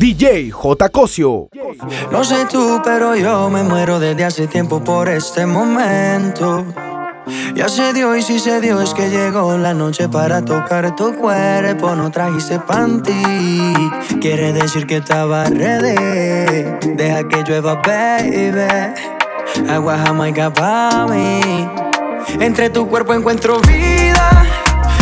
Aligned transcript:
DJ 0.00 0.50
J. 0.50 0.88
Cosio. 0.88 1.50
No 2.10 2.24
sé 2.24 2.46
tú, 2.50 2.80
pero 2.82 3.14
yo 3.16 3.50
me 3.50 3.62
muero 3.62 4.00
desde 4.00 4.24
hace 4.24 4.46
tiempo 4.46 4.82
por 4.82 5.10
este 5.10 5.44
momento. 5.44 6.64
Ya 7.54 7.68
se 7.68 7.92
dio 7.92 8.16
y 8.16 8.22
si 8.22 8.38
se 8.38 8.62
dio 8.62 8.80
es 8.80 8.94
que 8.94 9.10
llegó 9.10 9.58
la 9.58 9.74
noche 9.74 10.08
para 10.08 10.42
tocar 10.42 10.96
tu 10.96 11.14
cuerpo. 11.16 11.94
No 11.94 12.10
trajiste 12.10 12.58
panty, 12.60 13.12
quiere 14.22 14.54
decir 14.54 14.86
que 14.86 14.96
estaba 14.96 15.44
ready. 15.44 16.64
Deja 16.94 17.28
que 17.28 17.42
llueva, 17.42 17.74
baby. 17.74 18.94
Agua 19.68 19.98
jamaica 19.98 20.50
para 20.50 21.08
mí. 21.08 21.68
Entre 22.40 22.70
tu 22.70 22.88
cuerpo 22.88 23.12
encuentro 23.12 23.60
vida. 23.60 24.59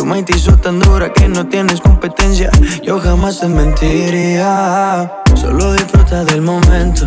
Tu 0.00 0.06
mente 0.06 0.34
hizo 0.34 0.56
tan 0.56 0.80
dura 0.80 1.12
que 1.12 1.28
no 1.28 1.46
tienes 1.46 1.78
competencia. 1.78 2.50
Yo 2.82 2.98
jamás 3.00 3.38
te 3.38 3.48
mentiría. 3.48 5.12
Solo 5.34 5.74
disfruta 5.74 6.24
del 6.24 6.40
momento 6.40 7.06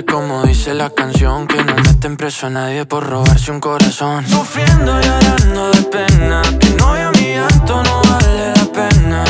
Como 0.00 0.42
dice 0.44 0.72
la 0.72 0.88
canción. 0.88 1.46
Que 1.46 1.62
no 1.62 1.74
meten 1.74 2.16
preso 2.16 2.46
a 2.46 2.50
nadie 2.50 2.86
por 2.86 3.06
robarse 3.06 3.50
un 3.50 3.60
corazón. 3.60 4.26
Sufriendo 4.26 4.98
y 4.98 5.04
llorando 5.04 5.70
de 5.70 5.82
pena. 5.82 6.40
Que 6.58 6.70
no 6.70 6.94
mi 7.12 7.34
llanto 7.34 7.82
no 7.82 8.00
vale 8.08 8.52
la 8.56 8.64
pena. 8.72 9.24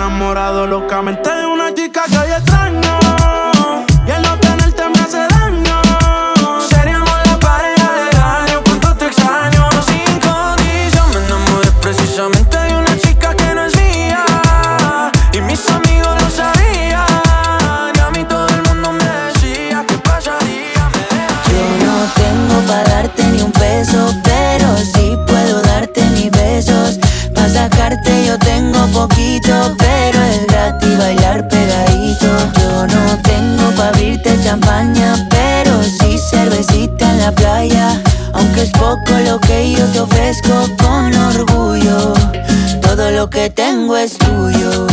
Enamorado 0.00 0.66
locamente. 0.66 1.28
De 1.30 1.44
una 1.44 1.74
chica 1.74 2.04
que 2.08 2.16
que 43.30 43.48
tengo 43.50 43.96
es 43.96 44.18
tuyo. 44.18 44.89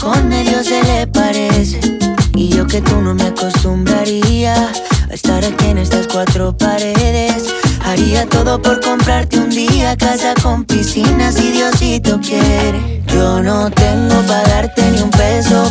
Con 0.00 0.32
a 0.32 0.42
Dios 0.42 0.66
se 0.66 0.82
le 0.84 1.06
parece. 1.06 1.80
Y 2.34 2.48
yo 2.48 2.66
que 2.66 2.80
tú 2.80 3.00
no 3.00 3.14
me 3.14 3.24
acostumbraría 3.24 4.54
a 4.54 5.14
estar 5.14 5.44
aquí 5.44 5.66
en 5.66 5.78
estas 5.78 6.06
cuatro 6.06 6.56
paredes. 6.56 7.54
Haría 7.84 8.26
todo 8.26 8.60
por 8.60 8.80
comprarte 8.80 9.38
un 9.38 9.50
día 9.50 9.96
casa 9.96 10.34
con 10.42 10.64
piscina 10.64 11.32
si 11.32 11.52
Diosito 11.52 12.20
quiere. 12.20 13.02
Yo 13.08 13.42
no 13.42 13.70
tengo 13.70 14.20
para 14.26 14.48
darte 14.48 14.82
ni 14.90 15.00
un 15.02 15.10
peso 15.10 15.68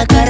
la 0.00 0.06
cara 0.06 0.29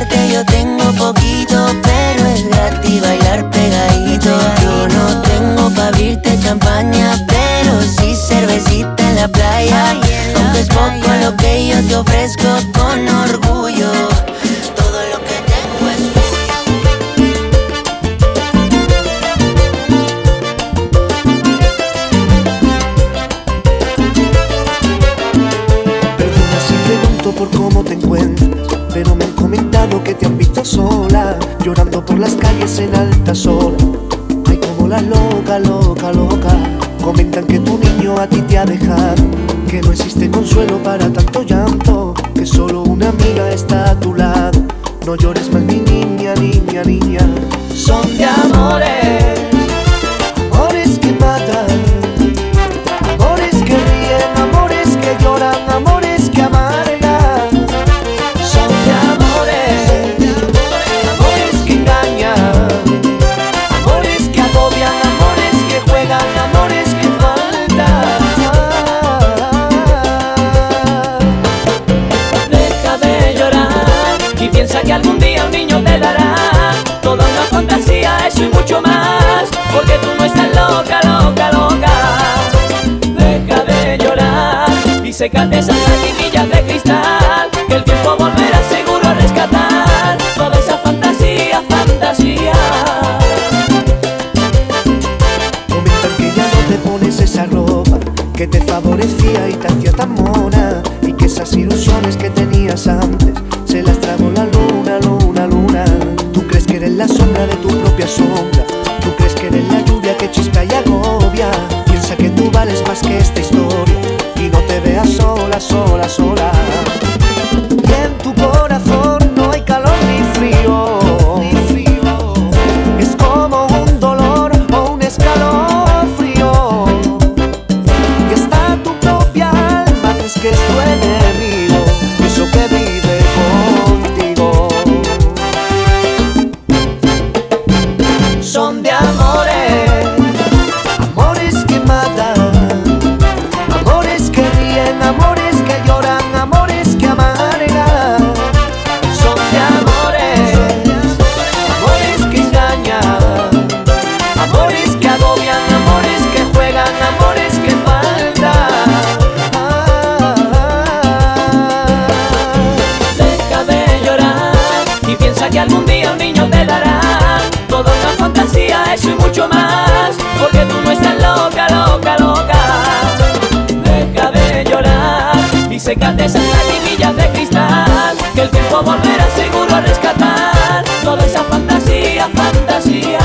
Que 178.81 178.87
el 178.87 178.93
tiempo 178.93 178.93
volverá 178.93 179.31
seguro 179.37 179.75
a 179.75 179.81
rescatar 179.81 180.85
Toda 181.05 181.25
esa 181.25 181.45
fantasía, 181.45 182.29
fantasía. 182.29 183.19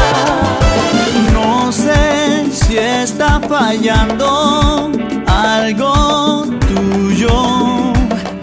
No 1.34 1.72
sé 1.72 2.46
si 2.52 2.78
está 2.78 3.40
fallando 3.40 4.92
algo 5.28 6.46
tuyo. 6.68 7.94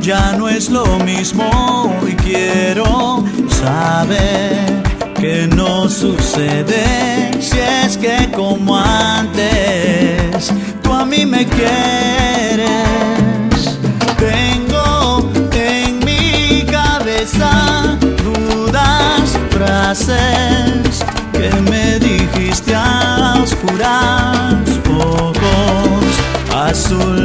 Ya 0.01 0.33
no 0.33 0.49
es 0.49 0.71
lo 0.71 0.85
mismo 0.99 1.95
y 2.07 2.15
quiero 2.15 3.25
saber 3.49 4.83
que 5.15 5.47
no 5.49 5.89
sucede. 5.89 7.31
Si 7.41 7.59
es 7.59 7.97
que 7.97 8.31
como 8.33 8.77
antes 8.77 10.53
tú 10.83 10.93
a 10.93 11.05
mí 11.05 11.25
me 11.27 11.47
quieres. 11.47 12.22
Frases 19.65 21.05
que 21.33 21.51
me 21.71 21.99
dijiste 21.99 22.75
a 22.75 23.35
oscuras, 23.43 24.55
ojos 24.89 26.05
azul 26.55 27.22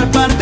formar 0.00 0.39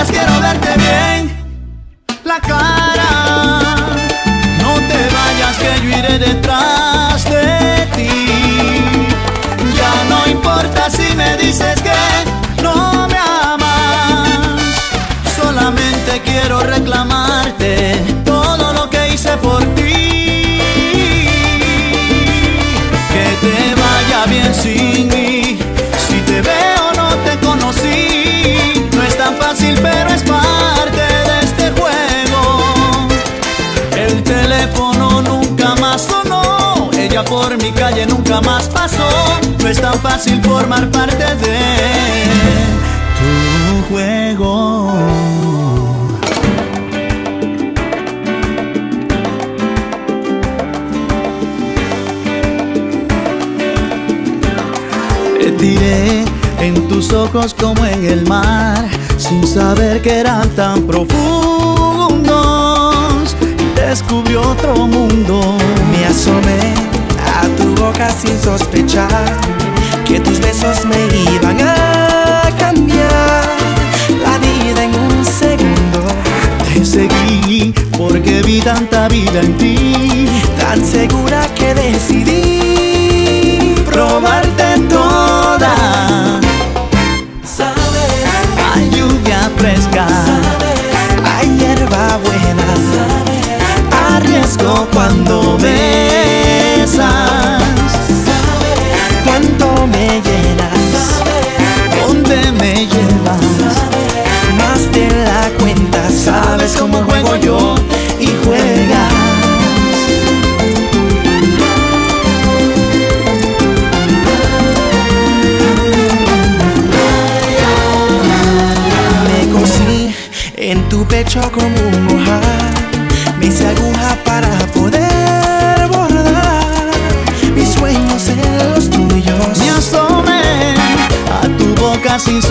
escondas, 0.00 0.10
quiero 0.10 0.40
verte 0.40 0.76
bien 0.78 1.29
calle 38.30 38.40
nunca 38.40 38.40
más 38.40 38.68
pasó. 38.68 39.08
No 39.60 39.68
es 39.68 39.80
tan 39.80 39.98
fácil 40.00 40.40
formar 40.42 40.90
parte 40.90 41.16
de 41.16 41.58
tu 43.18 43.82
juego. 43.88 44.92
Te 55.38 55.50
tiré 55.52 56.24
en 56.60 56.88
tus 56.88 57.12
ojos 57.12 57.54
como 57.54 57.84
en 57.86 58.04
el 58.04 58.26
mar, 58.26 58.88
sin 59.16 59.46
saber 59.46 60.02
que 60.02 60.20
eran 60.20 60.48
tan 60.50 60.82
profundos. 60.82 62.26
Descubrí 63.74 64.36
otro 64.36 64.86
mundo. 64.86 65.56
Me 65.90 66.06
asomé 66.06 66.90
a 67.40 67.46
tu 67.56 67.74
boca 67.74 68.08
sin 68.10 68.38
sospechar 68.40 69.08
que 70.06 70.20
tus 70.20 70.38
besos 70.40 70.84
me 70.84 71.06
iban 71.32 71.58
a 71.60 72.48
cambiar 72.58 73.44
la 74.24 74.38
vida 74.38 74.84
en 74.84 74.94
un 74.94 75.24
segundo. 75.24 76.00
Te 76.74 76.84
seguí 76.84 77.72
porque 77.96 78.42
vi 78.42 78.60
tanta 78.60 79.08
vida 79.08 79.40
en 79.40 79.56
ti. 79.56 80.28
Tan 80.58 80.84
segura 80.84 81.46
que 81.54 81.74
decidí 81.74 83.74
Probarte 83.86 84.78
toda. 84.88 85.74
Sabes, 87.56 88.12
Hay 88.74 88.90
lluvia 88.90 89.50
fresca. 89.56 90.06
hay 91.24 91.48
hierba 91.58 92.18
buena. 92.24 92.66
Arriesgo 94.16 94.86
cuando 94.92 95.56
besas. 96.90 97.62
Cuánto 99.24 99.86
me 99.86 100.06
llenas, 100.20 100.80
¿Dónde 102.06 102.52
me 102.52 102.86
llevas? 102.86 103.40
más 104.58 104.92
de 104.92 105.08
la 105.24 105.48
cuenta. 105.58 106.10
Sabes 106.10 106.76
cómo 106.76 107.02
juego 107.04 107.29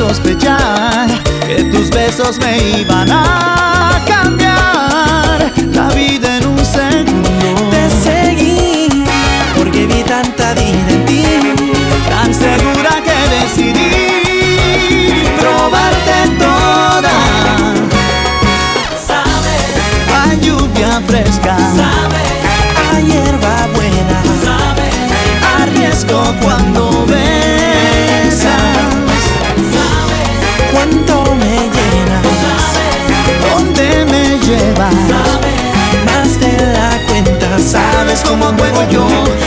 sospechar 0.09 1.07
que 1.45 1.65
tus 1.65 1.91
besos 1.91 2.39
me 2.39 2.79
iban 2.79 3.07
a 3.11 4.01
cambiar 4.07 5.53
la 5.71 5.87
vida 5.89 6.37
en 6.37 6.47
un 6.47 6.65
segundo. 6.65 7.69
Te 7.69 7.83
seguí 8.03 9.05
porque 9.55 9.85
vi 9.85 10.01
tanta 10.01 10.55
vida 10.55 10.89
en 10.89 11.05
ti. 11.05 11.23
Tan 12.09 12.33
segura 12.33 12.89
que 13.07 13.17
decidí 13.37 13.91
probarte 15.39 16.17
toda. 16.39 17.15
Sabes, 19.09 19.69
A 20.21 20.33
lluvia 20.43 21.01
fresca, 21.07 21.55
Hay 22.91 23.03
hierba 23.05 23.55
buena, 23.75 24.19
sabes, 24.43 24.95
arriesgo 25.61 26.19
cuando 26.41 27.05
besas. 27.05 27.28
sabes 38.09 38.23
cómo 38.23 38.45
juego 38.57 38.83
yo. 38.89 39.38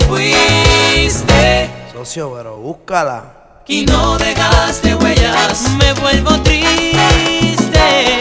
fuiste. 0.00 1.70
Socio, 1.92 2.32
pero 2.36 2.56
búscala. 2.56 3.40
Y 3.66 3.84
no 3.86 4.18
dejaste 4.18 4.94
huellas, 4.96 5.68
me 5.78 5.92
vuelvo 5.94 6.32
triste. 6.42 8.18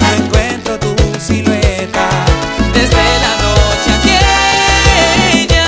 No 0.00 0.24
encuentro 0.24 0.78
tu 0.78 0.94
silueta 1.18 2.08
desde 2.74 3.02
la 3.24 3.32
noche 3.42 3.92
aquella. 3.98 5.66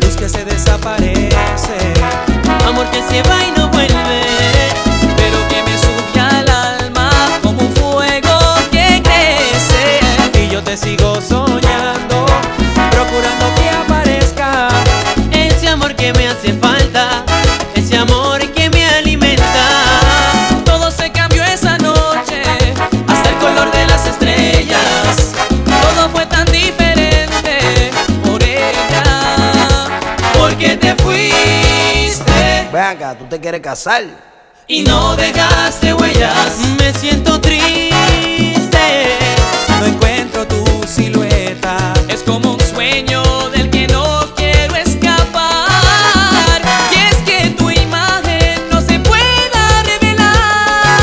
Luz 0.00 0.16
que 0.16 0.28
se 0.28 0.44
desaparece, 0.44 1.94
amor 2.64 2.88
que 2.90 3.02
se 3.02 3.22
va. 3.28 3.43
tú 33.12 33.26
te 33.26 33.38
quieres 33.38 33.60
casar. 33.60 34.02
Y 34.66 34.82
no 34.84 35.14
dejaste 35.16 35.92
huellas, 35.92 36.56
me 36.78 36.90
siento 36.94 37.38
triste. 37.38 39.18
No 39.78 39.84
encuentro 39.84 40.46
tu 40.46 40.64
silueta, 40.88 41.76
es 42.08 42.22
como 42.22 42.54
un 42.54 42.60
sueño 42.60 43.22
del 43.50 43.68
que 43.68 43.86
no 43.88 44.24
quiero 44.34 44.74
escapar. 44.76 45.68
Y 46.92 46.96
es 46.96 47.16
que 47.26 47.50
tu 47.50 47.68
imagen 47.68 48.62
no 48.70 48.80
se 48.80 48.98
pueda 49.00 49.82
revelar. 49.84 50.96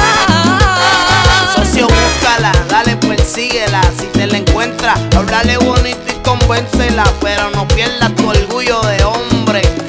Socio, 1.55 1.87
búscala, 1.87 2.51
dale, 2.67 2.95
persíguela. 2.97 3.83
Si 3.99 4.07
te 4.07 4.25
la 4.25 4.37
encuentras, 4.39 4.99
háblale 5.15 5.57
bonito 5.57 6.01
y 6.07 6.15
convéncela, 6.23 7.03
pero 7.21 7.51
no 7.51 7.67
pierdas 7.67 8.15
tu 8.15 8.27
orgullo 8.27 8.81
de 8.81 9.03
hombre. 9.03 9.80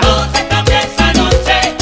No 0.00 0.32
se 0.32 0.46
cambió 0.48 0.74
esa 0.74 1.12
noche, 1.12 1.74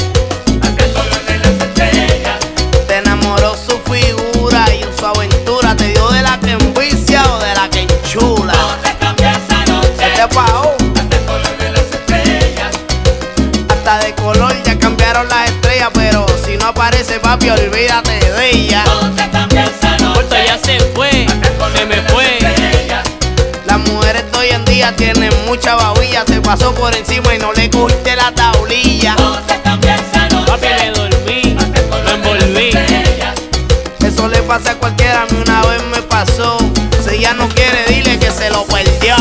aquel 0.61 0.93
color 0.93 1.25
de 1.25 1.37
las 1.37 1.49
estrellas. 1.49 2.39
Te 2.87 2.97
enamoró 2.97 3.55
su 3.55 3.79
figura 3.89 4.65
y 4.73 4.83
su 4.97 5.05
aventura 5.05 5.75
te 5.75 5.87
dio 5.89 6.09
de 6.09 6.21
la 6.21 6.39
que 6.39 6.51
envicia 6.51 7.23
o 7.31 7.39
de 7.39 7.53
la 7.55 7.69
que 7.69 7.81
enchula. 7.81 8.53
No 8.53 8.69
se 8.83 8.95
cambió 8.97 9.27
esa 9.29 9.65
noche, 9.65 9.89
este 9.99 10.27
pao. 10.33 10.75
color 11.25 11.57
de 11.57 11.71
las 11.71 11.83
estrellas. 11.83 12.75
Hasta 13.69 13.99
de 13.99 14.15
color 14.15 14.53
ya 14.63 14.77
cambiaron 14.77 15.27
las 15.29 15.49
estrellas, 15.49 15.89
pero 15.93 16.25
si 16.45 16.57
no 16.57 16.67
aparece 16.67 17.19
papi, 17.19 17.49
olvídate 17.49 18.19
de 18.31 18.49
ella. 18.49 18.83
No 18.85 19.15
se 19.15 19.29
cambió 19.29 19.61
esa 19.61 19.97
noche, 19.97 20.13
Puerto 20.13 20.35
ya 20.45 20.57
se 20.57 20.79
fue, 20.93 21.25
se 21.75 21.85
me 21.85 22.01
fue 22.09 22.40
hoy 24.51 24.57
en 24.57 24.65
día 24.65 24.95
tienen 24.95 25.31
mucha 25.45 25.75
babilla. 25.75 26.25
Te 26.25 26.41
pasó 26.41 26.73
por 26.73 26.95
encima 26.95 27.33
y 27.35 27.39
no 27.39 27.53
le 27.53 27.69
cogiste 27.69 28.15
la 28.15 28.31
tablilla. 28.33 29.15
Todo 29.15 29.39
se 30.57 30.69
le 30.69 30.91
dormí, 30.91 31.55
me 32.05 32.13
envolví. 32.13 32.71
Eso 34.05 34.27
le 34.27 34.41
pasa 34.43 34.71
a 34.71 34.75
cualquiera, 34.75 35.23
a 35.23 35.25
mí 35.25 35.41
una 35.43 35.61
vez 35.63 35.83
me 35.91 36.01
pasó. 36.03 36.57
Si 37.03 37.15
ella 37.15 37.33
no 37.33 37.47
quiere, 37.49 37.85
dile 37.87 38.19
que 38.19 38.31
se 38.31 38.49
lo 38.49 38.65
perdió. 38.65 39.15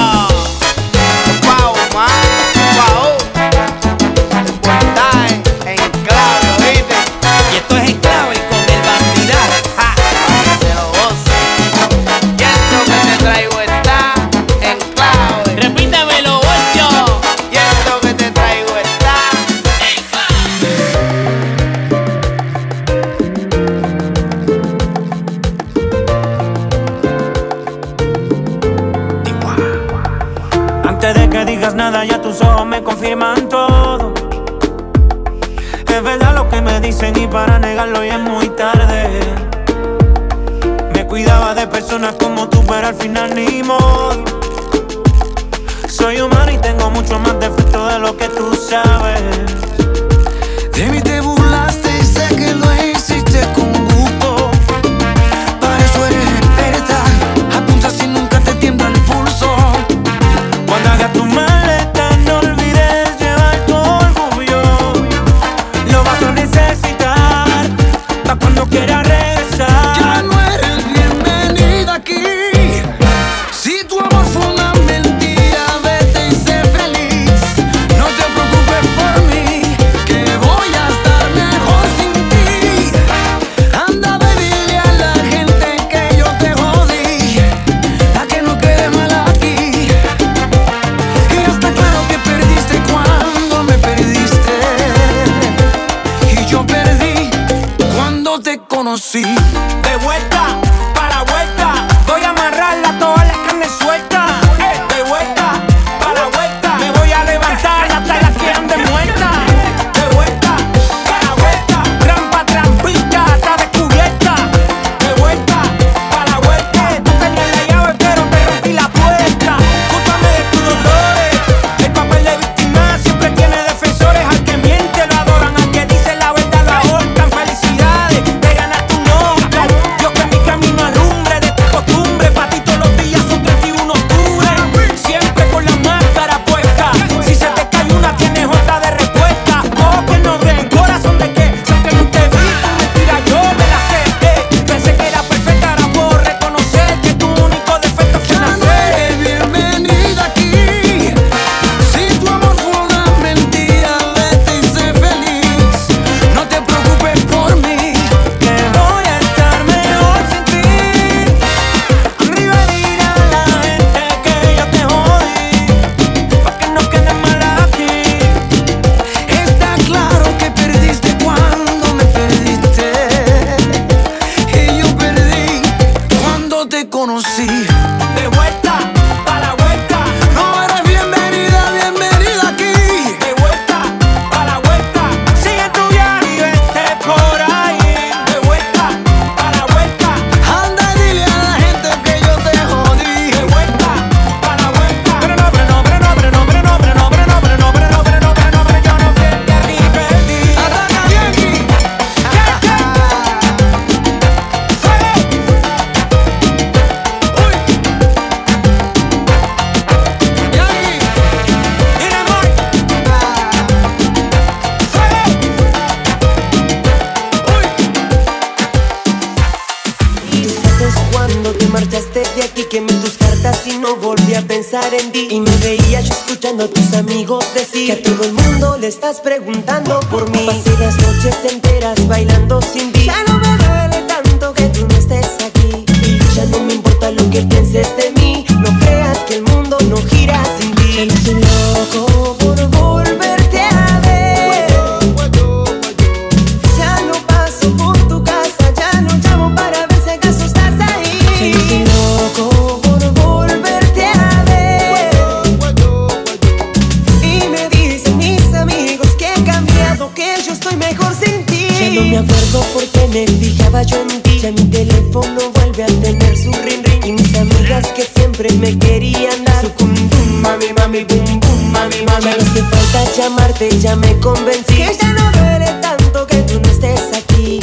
siempre 268.40 268.58
me 268.58 268.78
querían 268.78 269.44
dar. 269.44 269.60
Su 269.60 269.70
cum 269.72 269.94
-dum, 269.94 270.40
Mami, 270.42 270.72
mami, 270.78 271.04
bum, 271.04 271.40
bum, 271.40 271.72
mami, 271.72 272.02
mami. 272.06 272.24
Ya 272.24 272.36
no 272.36 272.42
hace 272.42 272.62
falta 272.62 273.04
llamarte, 273.16 273.78
ya 273.78 273.96
me 273.96 274.18
convencí. 274.20 274.76
Que 274.76 274.96
ya 275.00 275.12
no 275.12 275.30
duele 275.32 275.70
tanto 275.82 276.26
que 276.26 276.42
tú 276.42 276.60
no 276.60 276.70
estés 276.70 277.12
aquí. 277.14 277.60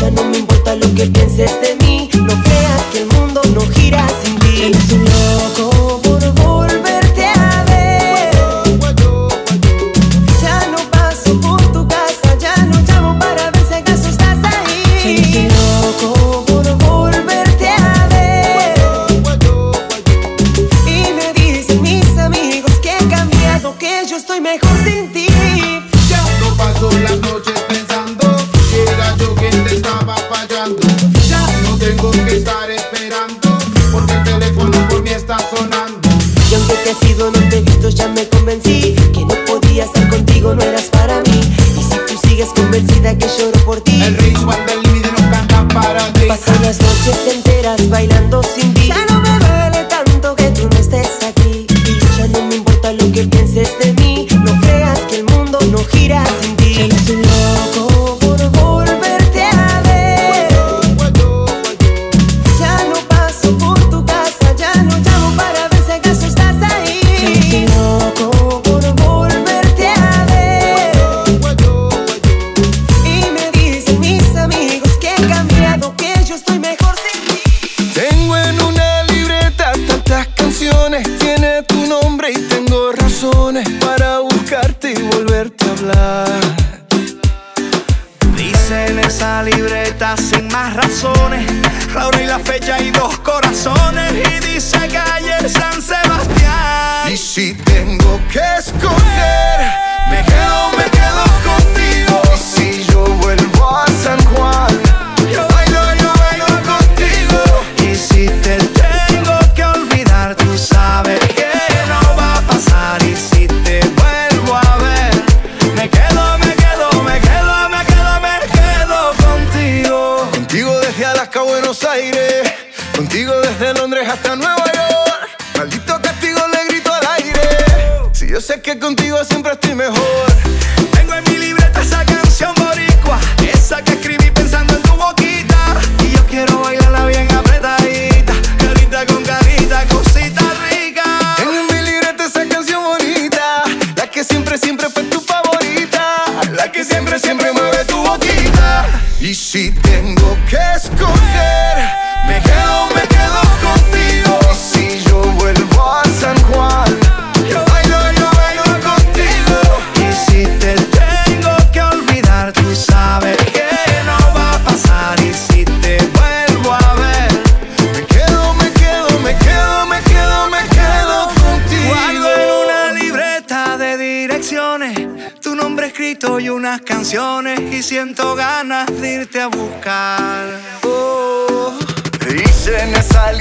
Ya 0.00 0.10
no 0.10 0.24
me 0.24 0.38
importa 0.38 0.74
lo 0.76 0.94
que 0.94 1.06
pienses 1.06 1.60
de 1.60 1.69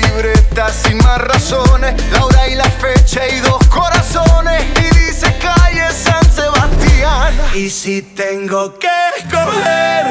libreta 0.01 0.69
sin 0.71 0.97
más 0.97 1.19
razones, 1.19 1.93
la 2.11 2.25
hora 2.25 2.47
y 2.47 2.55
la 2.55 2.69
fecha 2.69 3.27
y 3.27 3.39
dos 3.39 3.65
corazones. 3.67 4.63
Y 4.77 4.95
dice 4.97 5.33
calle 5.39 5.87
San 5.91 6.23
Sebastián. 6.31 7.33
Y 7.53 7.69
si 7.69 8.01
tengo 8.01 8.77
que 8.77 8.87
escoger, 9.17 10.05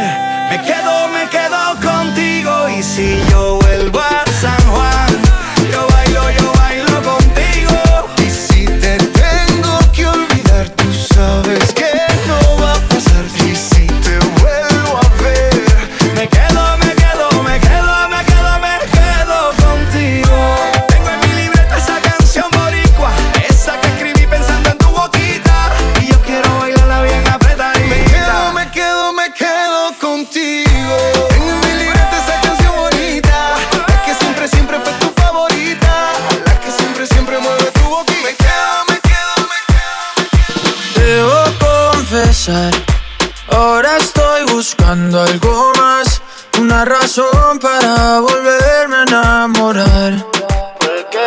me 0.50 0.62
quedo, 0.62 1.08
me 1.08 1.28
quedo 1.28 1.90
contigo. 1.90 2.68
Y 2.68 2.82
si 2.82 3.22
yo 3.30 3.58
vuelvo 3.60 4.00
a 4.00 4.24
San 4.40 4.60
Juan. 4.70 5.07
buscando 44.78 45.22
algo 45.22 45.72
más, 45.76 46.22
una 46.60 46.84
razón 46.84 47.58
para 47.60 48.20
volverme 48.20 48.96
a 48.96 49.02
enamorar. 49.02 50.26
Porque. 50.78 51.18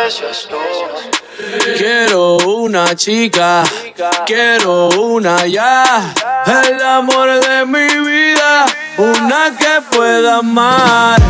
Quiero 1.76 2.36
una 2.36 2.94
chica, 2.94 3.62
quiero 4.26 4.88
una 4.88 5.46
ya, 5.46 6.12
el 6.68 6.82
amor 6.82 7.28
de 7.40 7.66
mi 7.66 7.88
vida, 8.08 8.66
una 8.98 9.56
que 9.56 9.96
pueda 9.96 10.38
amar. 10.38 11.20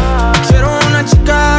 Quiero 0.48 0.70
una 0.88 1.04
chica 1.04 1.58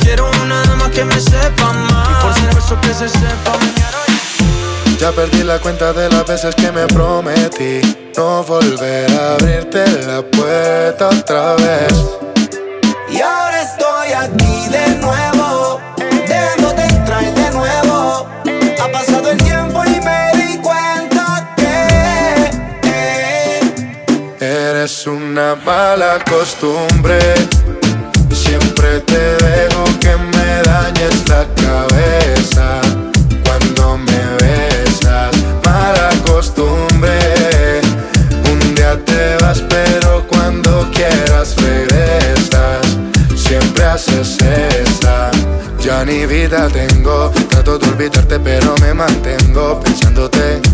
Quiero 0.00 0.30
una 0.42 0.62
dama 0.64 0.90
que 0.90 1.02
me 1.02 1.18
sepa 1.18 1.70
amar. 1.70 2.06
Y 2.10 2.22
por 2.22 2.34
supuesto 2.34 2.80
que 2.82 2.92
se 2.92 3.08
sepa. 3.08 3.52
Ya 5.00 5.12
perdí 5.12 5.42
la 5.42 5.58
cuenta 5.60 5.94
de 5.94 6.10
las 6.10 6.26
veces 6.26 6.54
que 6.54 6.70
me 6.70 6.86
prometí 6.88 7.80
no 8.18 8.44
volver 8.44 9.10
a 9.12 9.32
abrirte 9.32 9.82
la 10.06 10.20
puerta 10.20 11.08
otra 11.08 11.54
vez. 11.54 11.94
Y 13.08 13.22
ahora 13.22 13.62
estoy 13.62 14.12
aquí 14.12 14.68
de 14.68 14.88
nuevo, 14.96 15.80
dejándote 16.28 16.82
entrar 16.82 17.34
de 17.34 17.50
nuevo. 17.52 18.28
Ha 18.78 18.92
pasado 18.92 19.30
el 19.30 19.42
tiempo 19.42 19.84
y 19.86 20.00
me 20.00 20.32
di 20.34 20.58
cuenta 20.58 21.54
que 21.56 22.50
eh, 22.82 23.60
eres 24.40 25.06
una 25.06 25.54
mala 25.54 26.18
costumbre. 26.28 27.63
Te 29.00 29.18
dejo 29.18 29.84
que 29.98 30.16
me 30.16 30.62
dañes 30.62 31.28
la 31.28 31.44
cabeza 31.56 32.80
cuando 33.44 33.98
me 33.98 34.22
besas. 34.40 35.34
Mala 35.64 36.10
costumbre. 36.24 37.80
Un 38.48 38.74
día 38.74 38.96
te 39.04 39.36
vas, 39.42 39.64
pero 39.68 40.24
cuando 40.28 40.88
quieras 40.92 41.56
regresas. 41.56 42.86
Siempre 43.34 43.84
haces 43.84 44.38
esa. 44.38 45.32
Ya 45.80 46.04
ni 46.04 46.24
vida 46.26 46.68
tengo, 46.68 47.32
trato 47.50 47.78
de 47.78 47.88
olvidarte 47.88 48.38
pero 48.38 48.76
me 48.80 48.94
mantengo 48.94 49.80
pensándote. 49.80 50.73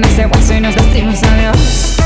con 0.00 0.08
ese 0.08 0.26
hueso 0.26 0.54
y 0.54 0.60
nos 0.60 0.76
decimos 0.76 1.20
adiós. 1.24 1.97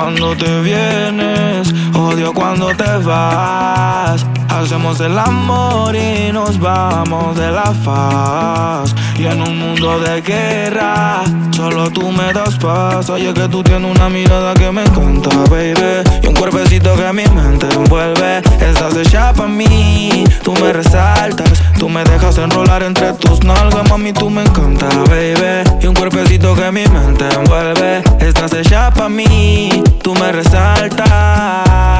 cuando 0.00 0.34
te 0.34 0.62
vienes 0.62 1.74
odio 2.12 2.32
cuando 2.32 2.68
te 2.74 2.96
vas. 3.04 4.26
Hacemos 4.48 5.00
el 5.00 5.18
amor 5.18 5.94
y 5.94 6.32
nos 6.32 6.58
vamos 6.58 7.36
de 7.36 7.50
la 7.50 7.72
faz. 7.84 8.94
Y 9.16 9.26
en 9.26 9.40
un 9.42 9.58
mundo 9.58 10.00
de 10.00 10.20
guerra, 10.20 11.22
solo 11.50 11.90
tú 11.90 12.10
me 12.10 12.32
das 12.32 12.56
paz. 12.56 13.08
Oye, 13.10 13.32
que 13.32 13.48
tú 13.48 13.62
tienes 13.62 13.96
una 13.96 14.08
mirada 14.08 14.54
que 14.54 14.70
me 14.70 14.82
encanta, 14.82 15.30
baby. 15.48 16.02
Y 16.22 16.26
un 16.26 16.34
cuerpecito 16.34 16.94
que 16.96 17.12
mi 17.12 17.26
mente 17.26 17.66
envuelve. 17.74 18.38
Estás 18.60 18.96
hecha 18.96 19.32
para 19.32 19.48
mí, 19.48 20.24
tú 20.42 20.52
me 20.54 20.72
resaltas. 20.72 21.62
Tú 21.78 21.88
me 21.88 22.04
dejas 22.04 22.36
enrolar 22.38 22.82
entre 22.82 23.12
tus 23.14 23.42
nalgas, 23.44 23.88
mami, 23.88 24.12
tú 24.12 24.28
me 24.28 24.42
encanta, 24.42 24.86
baby. 25.08 25.64
Y 25.80 25.86
un 25.86 25.94
cuerpecito 25.94 26.54
que 26.54 26.70
mi 26.72 26.86
mente 26.86 27.26
envuelve. 27.34 28.02
Estás 28.18 28.52
hecha 28.52 28.90
para 28.90 29.08
mí, 29.08 29.82
tú 30.02 30.14
me 30.14 30.32
resaltas. 30.32 31.99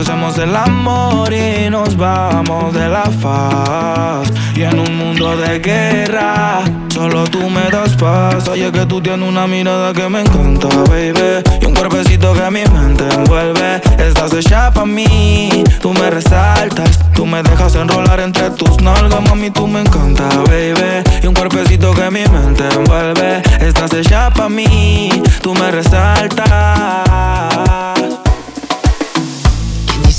Hacemos 0.00 0.38
el 0.38 0.56
amor 0.56 1.30
y 1.30 1.68
nos 1.68 1.94
vamos 1.94 2.72
de 2.72 2.88
la 2.88 3.02
faz. 3.02 4.32
Y 4.56 4.62
en 4.62 4.78
un 4.78 4.96
mundo 4.96 5.36
de 5.36 5.58
guerra, 5.58 6.62
solo 6.88 7.24
tú 7.24 7.50
me 7.50 7.70
das 7.70 7.96
paz. 7.96 8.48
Oye, 8.48 8.72
que 8.72 8.86
tú 8.86 9.02
tienes 9.02 9.28
una 9.28 9.46
mirada 9.46 9.92
que 9.92 10.08
me 10.08 10.22
encanta, 10.22 10.68
baby. 10.88 11.44
Y 11.60 11.66
un 11.66 11.74
cuerpecito 11.74 12.32
que 12.32 12.50
mi 12.50 12.64
mente 12.72 13.04
envuelve. 13.14 13.82
Estás 13.98 14.32
hecha 14.32 14.72
pa' 14.72 14.86
mí, 14.86 15.64
tú 15.82 15.92
me 15.92 16.08
resaltas. 16.08 16.98
Tú 17.14 17.26
me 17.26 17.42
dejas 17.42 17.74
enrolar 17.74 18.20
entre 18.20 18.48
tus 18.52 18.80
nalgas, 18.80 19.20
mami, 19.28 19.50
tú 19.50 19.66
me 19.66 19.82
encanta, 19.82 20.26
baby. 20.46 21.04
Y 21.22 21.26
un 21.26 21.34
cuerpecito 21.34 21.92
que 21.92 22.10
mi 22.10 22.24
mente 22.24 22.64
envuelve. 22.74 23.42
Estás 23.60 23.92
hecha 23.92 24.30
pa' 24.30 24.48
mí, 24.48 25.22
tú 25.42 25.52
me 25.54 25.70
resaltas. 25.70 26.50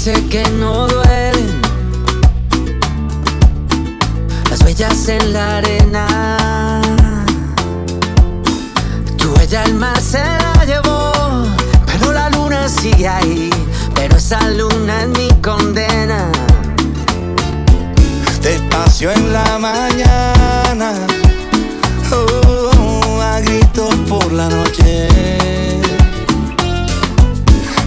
¿Quién 0.03 0.15
dice 0.15 0.29
que 0.29 0.49
no 0.53 0.87
duelen 0.87 1.61
las 4.49 4.61
huellas 4.61 5.07
en 5.09 5.31
la 5.31 5.57
arena? 5.57 6.81
Tu 9.15 9.31
huella 9.31 9.63
el 9.65 9.75
mar 9.75 10.01
se 10.01 10.17
la 10.17 10.65
llevó, 10.65 11.45
pero 11.85 12.13
la 12.13 12.31
luna 12.31 12.67
sigue 12.67 13.07
ahí. 13.07 13.51
Pero 13.93 14.17
esa 14.17 14.49
luna 14.49 15.03
es 15.03 15.09
mi 15.09 15.29
condena. 15.39 16.31
Despacio 18.41 19.11
en 19.11 19.31
la 19.31 19.59
mañana, 19.59 20.93
oh, 22.11 23.21
a 23.21 23.39
gritos 23.41 23.93
por 24.09 24.31
la 24.31 24.49
noche. 24.49 25.40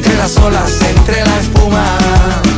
entre 0.00 0.16
las 0.16 0.34
olas, 0.38 0.80
entre 0.96 1.22
la 1.22 1.40
espuma. 1.40 2.49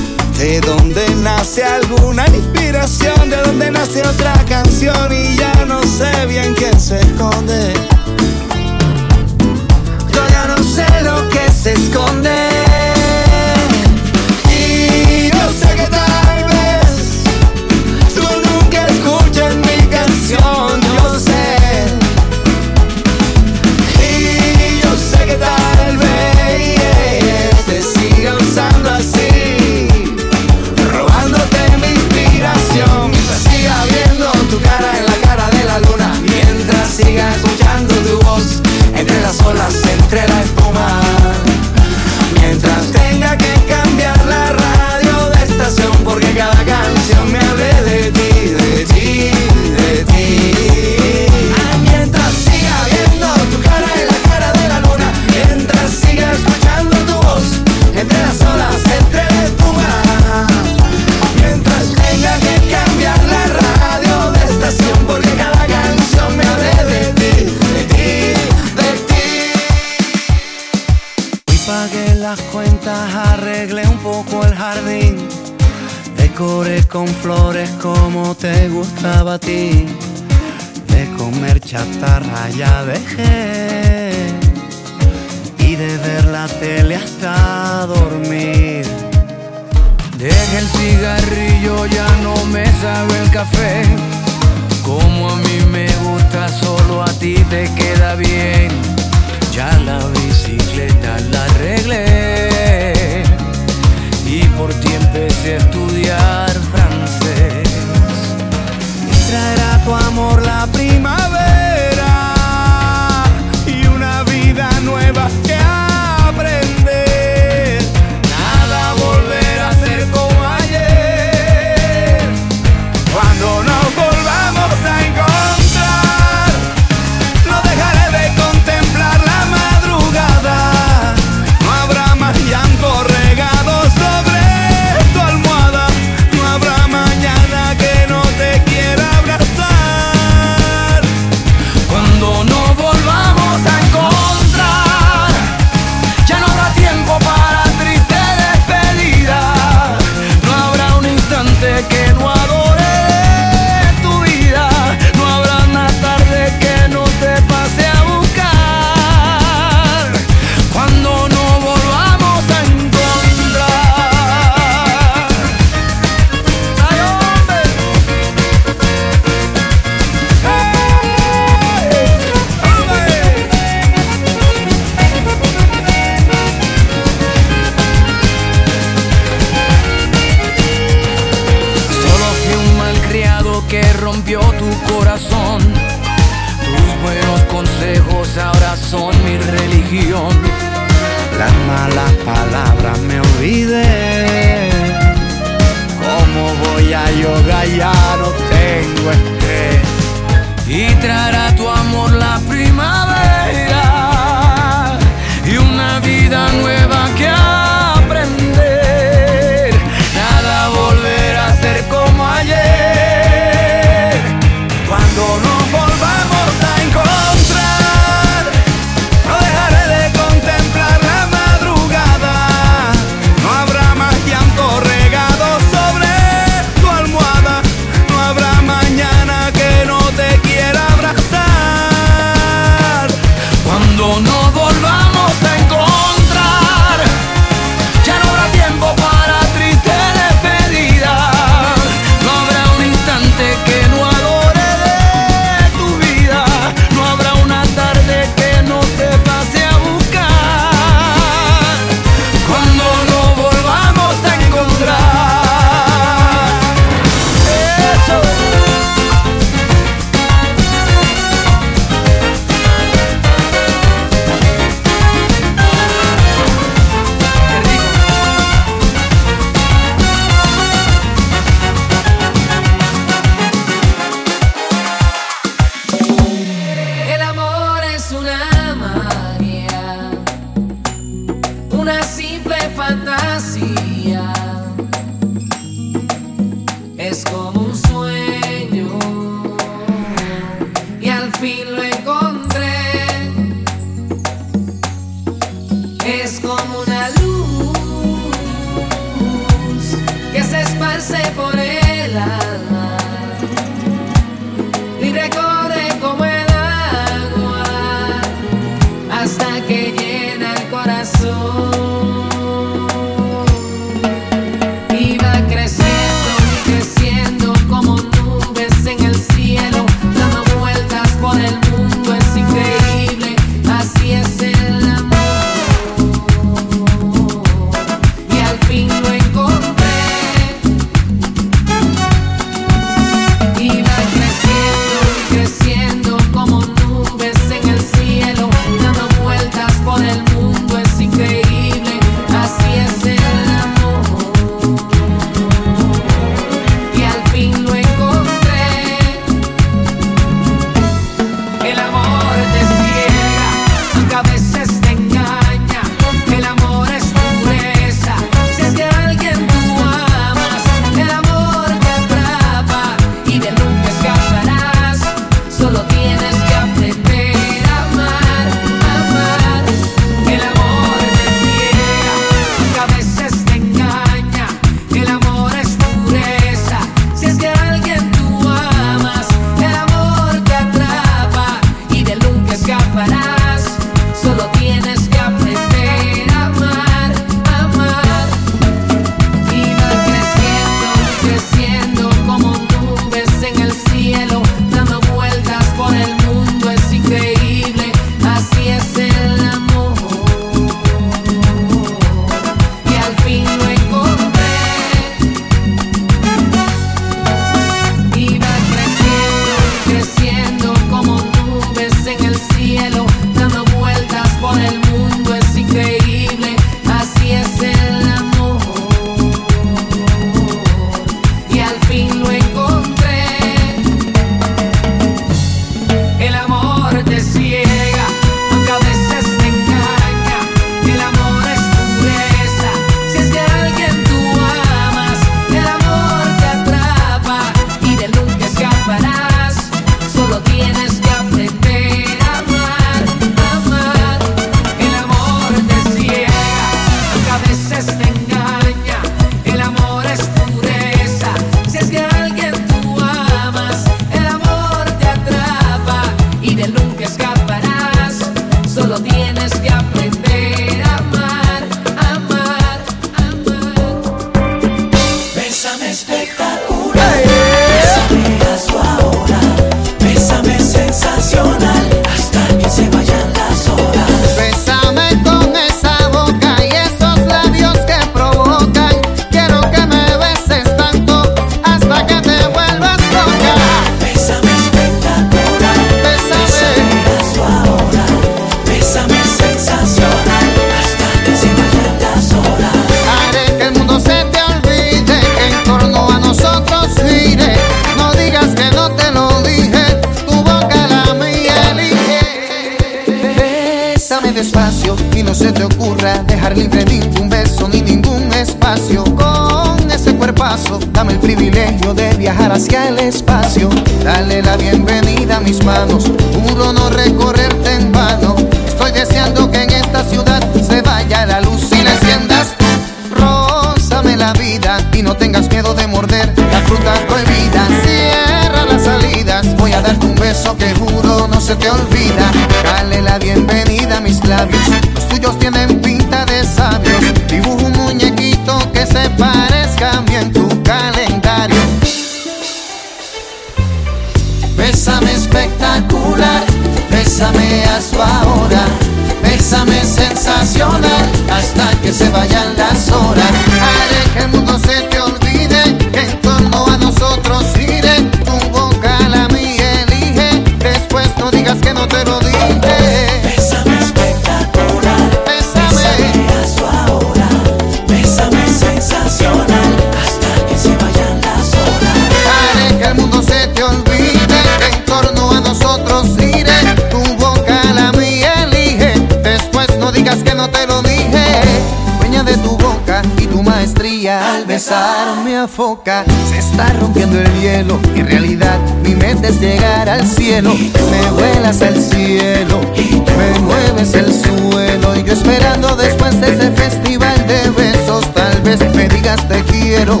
Se 585.46 586.38
está 586.38 586.72
rompiendo 586.80 587.20
el 587.20 587.40
hielo. 587.40 587.78
En 587.94 588.06
realidad, 588.06 588.58
mi 588.82 588.94
mente 588.94 589.28
es 589.28 589.38
llegar 589.40 589.90
al 589.90 590.06
cielo. 590.06 590.54
Me 590.54 591.10
vuelas 591.10 591.60
al 591.60 591.76
cielo, 591.76 592.60
me 592.74 593.38
mueves 593.40 593.92
el 593.92 594.10
suelo. 594.12 594.96
Y 594.96 595.04
yo 595.04 595.12
esperando 595.12 595.76
después 595.76 596.18
de 596.18 596.28
ese 596.28 596.50
festival 596.52 597.26
de 597.26 597.50
besos, 597.50 598.06
tal 598.14 598.40
vez 598.40 598.58
me 598.74 598.88
digas 598.88 599.28
te 599.28 599.42
quiero. 599.42 600.00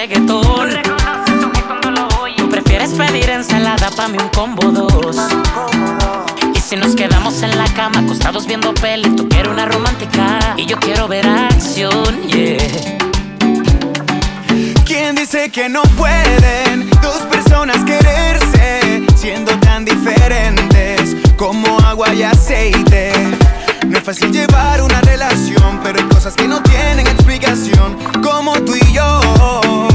reggaetón. 0.00 0.70
Tú 2.38 2.48
prefieres 2.48 2.90
pedir 2.92 3.28
ensalada 3.28 3.90
pa' 3.90 4.08
mí 4.08 4.16
un 4.18 4.28
combo 4.30 4.70
dos. 4.70 5.16
Y 6.54 6.58
si 6.58 6.76
nos 6.76 6.96
quedamos 6.96 7.42
en 7.42 7.56
la 7.58 7.66
cama, 7.74 7.98
acostados 8.00 8.46
viendo 8.46 8.72
peli, 8.72 9.10
tú 9.10 9.28
quieres 9.28 9.52
una 9.52 9.66
romántica 9.66 10.54
y 10.56 10.64
yo 10.64 10.78
quiero 10.78 11.06
ver 11.06 11.26
acción, 11.26 12.18
¿Quién 14.86 15.16
dice 15.16 15.50
que 15.50 15.68
no 15.68 15.82
pueden 15.98 16.88
dos 17.02 17.20
personas 17.30 17.84
quererse 17.84 19.04
siendo 19.16 19.52
tan 19.58 19.84
diferentes 19.84 21.14
como 21.36 21.78
agua 21.80 22.14
y 22.14 22.22
aceite? 22.22 23.12
No 23.86 23.98
es 23.98 24.04
fácil 24.04 24.32
llevar 24.32 24.82
una 24.82 25.00
relación, 25.02 25.80
pero 25.82 25.98
hay 25.98 26.06
cosas 26.06 26.34
que 26.34 26.48
no 26.48 26.62
tienen 26.62 27.06
explicación, 27.06 27.98
como 28.22 28.54
tú 28.62 28.74
y 28.74 28.92
yo. 28.94 29.89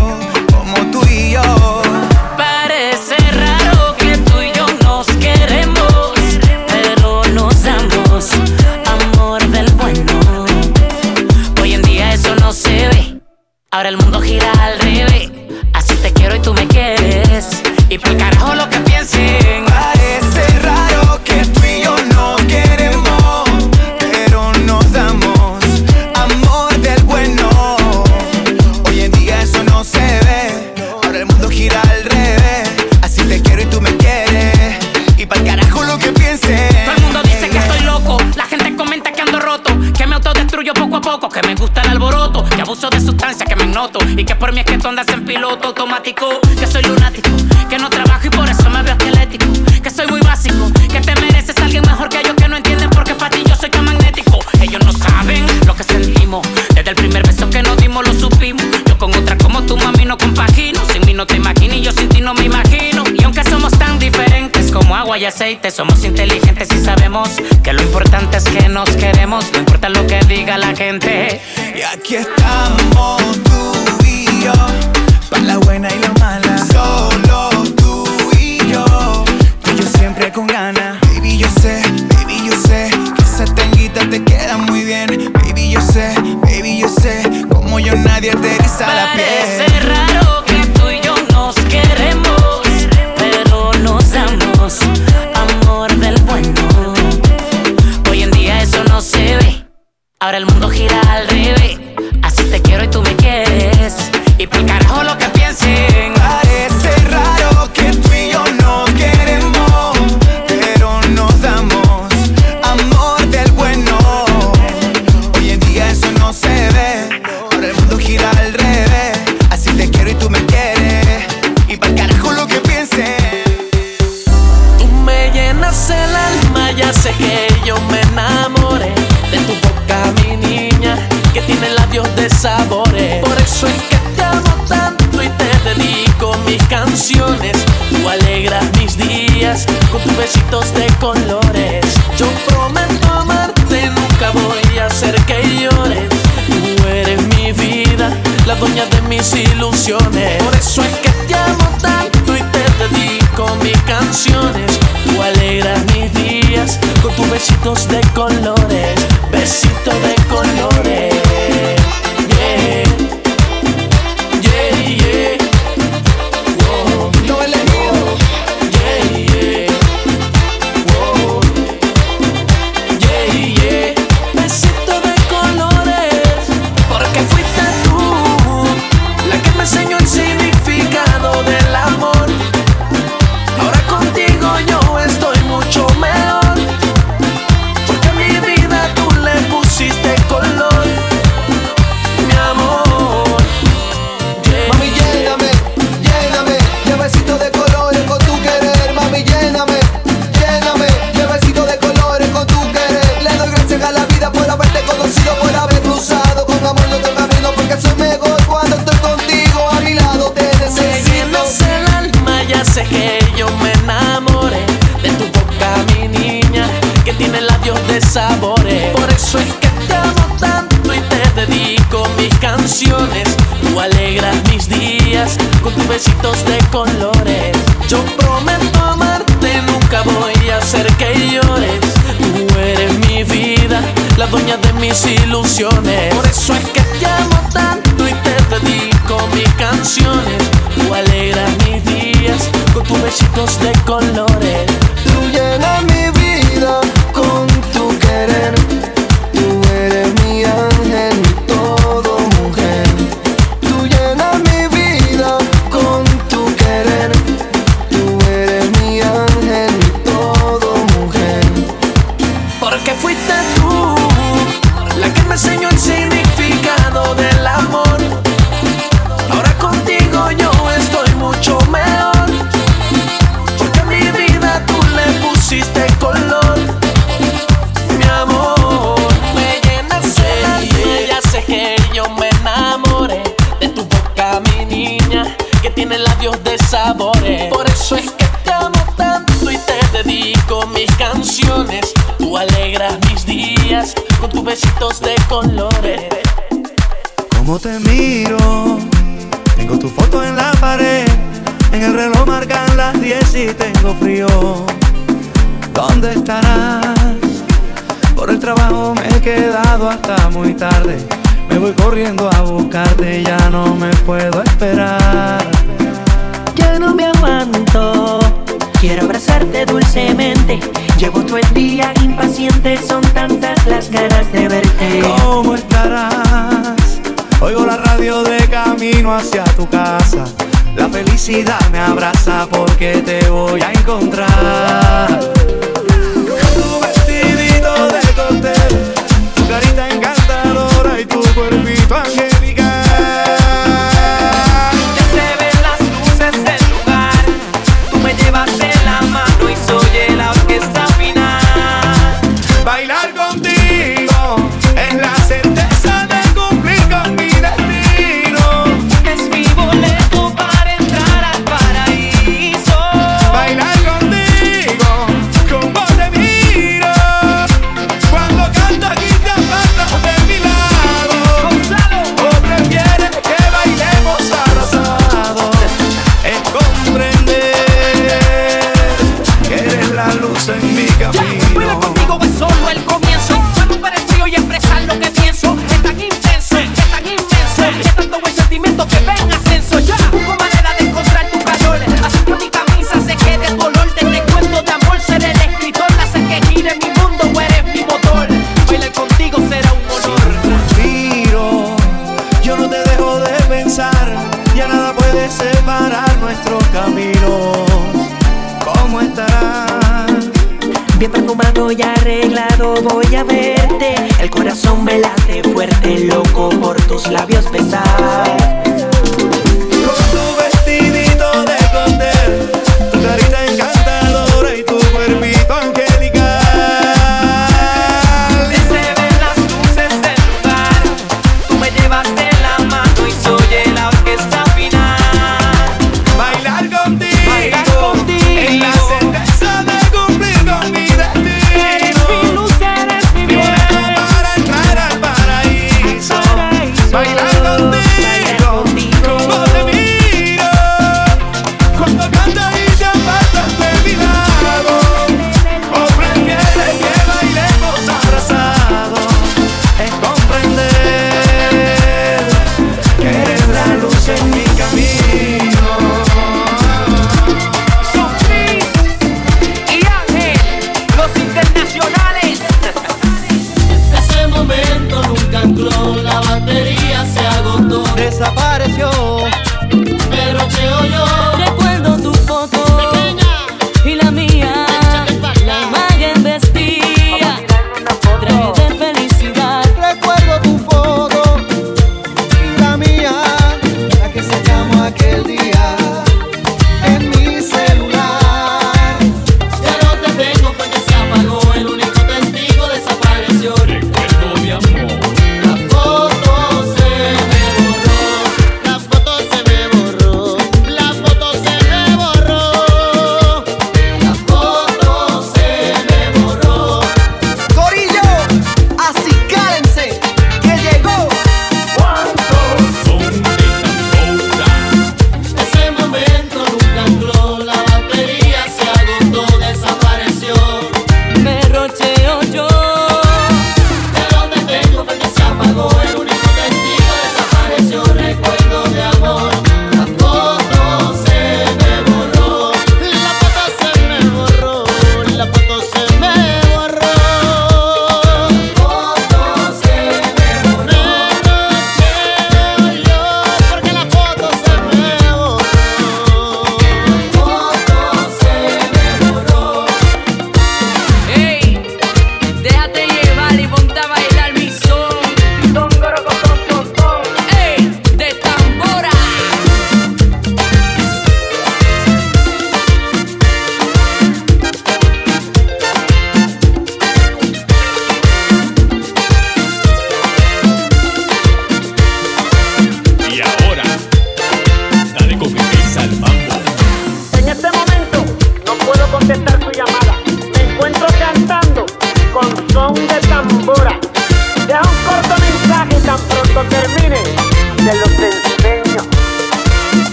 Es 353.48 354.96
la 354.96 355.45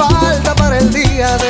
falta 0.00 0.54
para 0.54 0.78
el 0.78 0.90
día 0.90 1.36
de 1.36 1.49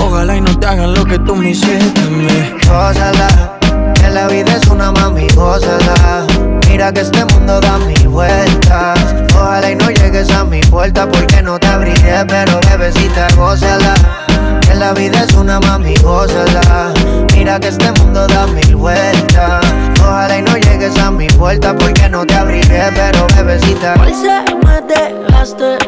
Ojalá 0.00 0.36
y 0.36 0.40
no 0.40 0.58
te 0.58 0.66
hagan 0.66 0.94
lo 0.94 1.04
que 1.04 1.18
tú 1.18 1.36
me 1.36 1.50
hiciste. 1.50 2.00
Gózala, 2.66 3.58
que 3.94 4.08
la 4.08 4.26
vida 4.26 4.56
es 4.56 4.66
una 4.68 4.90
mami, 4.90 5.28
gózala. 5.34 6.26
Mira 6.68 6.92
que 6.92 7.00
este 7.00 7.24
mundo 7.26 7.60
da 7.60 7.78
mil 7.78 8.08
vueltas. 8.08 8.98
Ojalá 9.34 9.70
y 9.70 9.76
no 9.76 9.90
llegues 9.90 10.30
a 10.30 10.44
mi 10.44 10.60
puerta 10.62 11.06
porque 11.08 11.42
no 11.42 11.58
te 11.58 11.66
abriré, 11.66 12.24
pero 12.26 12.58
bebecita, 12.70 13.28
gózala. 13.36 13.94
Que 14.62 14.74
la 14.74 14.92
vida 14.94 15.24
es 15.24 15.34
una 15.34 15.60
mami, 15.60 15.94
gózala. 15.96 16.92
Mira 17.36 17.60
que 17.60 17.68
este 17.68 17.92
mundo 17.92 18.26
da 18.26 18.46
mil 18.46 18.76
vueltas. 18.76 19.64
Ojalá 20.00 20.38
y 20.38 20.42
no 20.42 20.56
llegues 20.56 20.96
a 20.98 21.10
mi 21.10 21.28
puerta 21.28 21.74
porque 21.76 22.08
no 22.08 22.24
te 22.24 22.34
abriré, 22.34 22.90
pero 22.94 23.26
bebecita. 23.36 23.94
Hoy 24.00 24.14
se 24.14 24.56
me 24.64 24.80
dejaste 24.80 25.78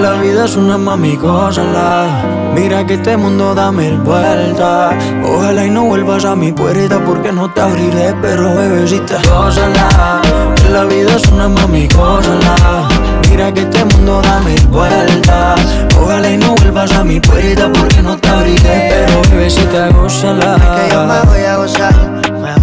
la 0.00 0.12
vida 0.14 0.44
es 0.44 0.56
una 0.56 0.78
mami, 0.78 1.16
gózala. 1.16 2.06
Mira 2.54 2.84
que 2.86 2.94
este 2.94 3.16
mundo 3.16 3.54
da 3.54 3.70
mil 3.70 3.98
vueltas. 3.98 4.94
Ojalá 5.24 5.66
y 5.66 5.70
no 5.70 5.84
vuelvas 5.84 6.24
a 6.24 6.34
mi 6.34 6.52
puerta 6.52 6.98
porque 7.04 7.32
no 7.32 7.50
te 7.52 7.60
abriré, 7.60 8.14
pero 8.22 8.54
bebecita, 8.54 9.18
gózala. 9.28 10.22
Que 10.56 10.70
la 10.70 10.84
vida 10.84 11.14
es 11.16 11.26
una 11.30 11.48
mami, 11.48 11.86
gózala. 11.88 12.88
Mira 13.28 13.52
que 13.52 13.60
este 13.60 13.84
mundo 13.84 14.22
da 14.22 14.40
mil 14.40 14.66
vueltas. 14.68 15.60
Ojalá 16.00 16.30
y 16.30 16.36
no 16.38 16.54
vuelvas 16.54 16.92
a 16.92 17.04
mi 17.04 17.20
puerta 17.20 17.70
porque 17.72 18.02
no 18.02 18.16
te 18.16 18.28
abriré, 18.28 18.90
pero 18.90 19.22
bebecita, 19.30 19.88
gózala. 19.90 20.56
que 20.76 20.94
yo 20.94 21.04
me 21.06 21.20
voy 21.30 21.44
a 21.44 21.56
gozar. 21.56 22.09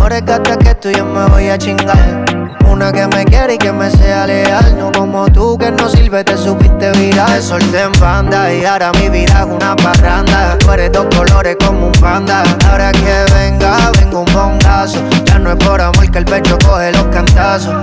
Mejor 0.10 0.50
es 0.50 0.58
que 0.60 0.76
tú 0.76 0.90
yo 0.90 1.04
me 1.04 1.26
voy 1.26 1.50
a 1.50 1.58
chingar. 1.58 2.24
Una 2.66 2.94
que 2.94 3.06
me 3.08 3.26
quiere 3.26 3.56
y 3.56 3.58
que 3.58 3.74
me 3.74 3.92
sea 3.92 4.26
leal. 4.26 4.78
No 4.80 4.90
como 4.94 5.28
tú 5.28 5.58
que 5.58 5.70
no 5.70 5.90
sirve, 5.90 6.24
te 6.24 6.38
supiste 6.38 6.92
virar. 6.94 7.42
Solté 7.42 7.82
en 7.82 7.92
banda 8.00 8.54
y 8.54 8.64
ahora 8.64 8.94
mi 8.94 9.10
vida 9.10 9.42
es 9.42 9.46
una 9.46 9.76
parranda. 9.76 10.58
Tú 10.60 10.68
dos 10.94 11.08
colores 11.14 11.58
como 11.60 11.88
un 11.88 11.92
panda. 12.00 12.44
Ahora 12.72 12.94
que 12.94 13.26
venga, 13.34 13.92
vengo 14.00 14.22
un 14.22 14.34
bongazo. 14.34 15.00
Ya 15.26 15.40
no 15.40 15.52
es 15.52 15.58
por 15.58 15.82
amor 15.82 16.10
que 16.10 16.20
el 16.20 16.26
pecho 16.26 16.58
coge 16.66 16.94
los 16.94 17.08
cantazos. 17.08 17.76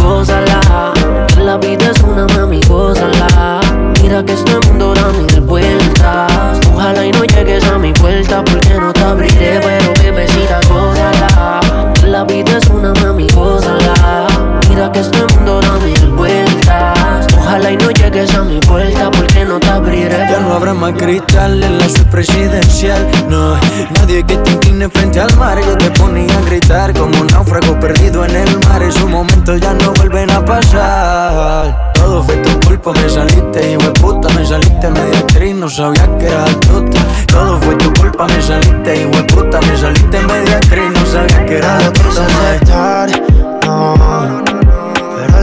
Gózala, 0.00 0.92
la 1.38 1.56
vida 1.56 1.90
es 1.90 2.00
una 2.02 2.24
mami, 2.36 2.60
gózala. 2.68 3.61
Mira 4.12 4.26
que 4.26 4.34
este 4.34 4.68
mundo 4.68 4.92
da 4.92 5.08
mil 5.08 5.40
vueltas. 5.40 6.60
Ojalá 6.74 7.06
y 7.06 7.12
no 7.12 7.24
llegues 7.24 7.64
a 7.64 7.78
mi 7.78 7.94
puerta 7.94 8.44
porque 8.44 8.74
no 8.78 8.92
te 8.92 9.00
abriré, 9.00 9.58
pero 9.62 9.94
bebecita, 10.02 10.60
gózala. 10.68 11.62
La 12.06 12.22
vida 12.24 12.58
es 12.58 12.66
una 12.68 12.92
mami, 12.92 13.26
gózala. 13.30 14.26
Mira 14.68 14.92
que 14.92 15.00
este 15.00 15.18
mundo 15.34 15.62
da 15.62 15.78
mil. 15.78 16.11
Ojalá 17.52 17.70
y 17.70 17.76
no 17.76 17.90
llegues 17.90 18.34
a 18.34 18.44
mi 18.44 18.58
puerta 18.60 19.10
porque 19.10 19.44
no 19.44 19.60
te 19.60 19.68
abriré. 19.68 20.26
Ya 20.30 20.40
no 20.40 20.54
habrá 20.54 20.72
más 20.72 20.94
cristal 20.94 21.62
en 21.62 21.78
la 21.78 21.84
presidencial. 22.10 23.06
No, 23.28 23.56
nadie 23.94 24.24
que 24.24 24.38
te 24.38 24.52
incline 24.52 24.88
frente 24.88 25.20
al 25.20 25.36
mar. 25.36 25.58
Yo 25.60 25.76
te 25.76 25.90
ponía 25.90 26.34
a 26.34 26.40
gritar 26.46 26.94
como 26.94 27.20
un 27.20 27.26
náufrago 27.26 27.78
perdido 27.78 28.24
en 28.24 28.36
el 28.36 28.58
mar. 28.60 28.82
Esos 28.82 29.06
momentos 29.06 29.60
ya 29.60 29.74
no 29.74 29.92
vuelven 29.92 30.30
a 30.30 30.42
pasar. 30.42 31.92
Todo 31.92 32.22
fue 32.22 32.36
tu 32.36 32.58
culpa, 32.66 32.92
me 32.94 33.10
saliste, 33.10 33.72
hijo 33.72 33.82
de 33.82 34.00
puta, 34.00 34.28
me 34.30 34.46
saliste 34.46 34.88
media 34.88 35.18
actriz, 35.18 35.54
no 35.54 35.68
sabía 35.68 36.08
que 36.18 36.28
eras 36.28 36.48
astuta. 36.48 37.00
Todo 37.26 37.60
fue 37.60 37.74
tu 37.74 37.92
culpa, 38.00 38.26
me 38.28 38.40
saliste, 38.40 38.96
hijo 38.96 39.10
de 39.10 39.24
puta, 39.24 39.60
me 39.60 39.76
saliste 39.76 40.20
media 40.22 40.56
actriz, 40.56 40.90
no 40.94 41.04
sabía 41.04 41.44
que 41.44 41.58
eras 41.58 41.82
No 41.82 41.88
astuta. 41.90 43.06
no. 43.66 44.42
Pero 44.46 44.61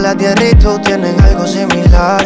la 0.09 0.17
tierra 0.17 0.43
y 0.43 0.55
tú 0.55 0.79
tienen 0.79 1.21
algo 1.21 1.45
similar. 1.45 2.25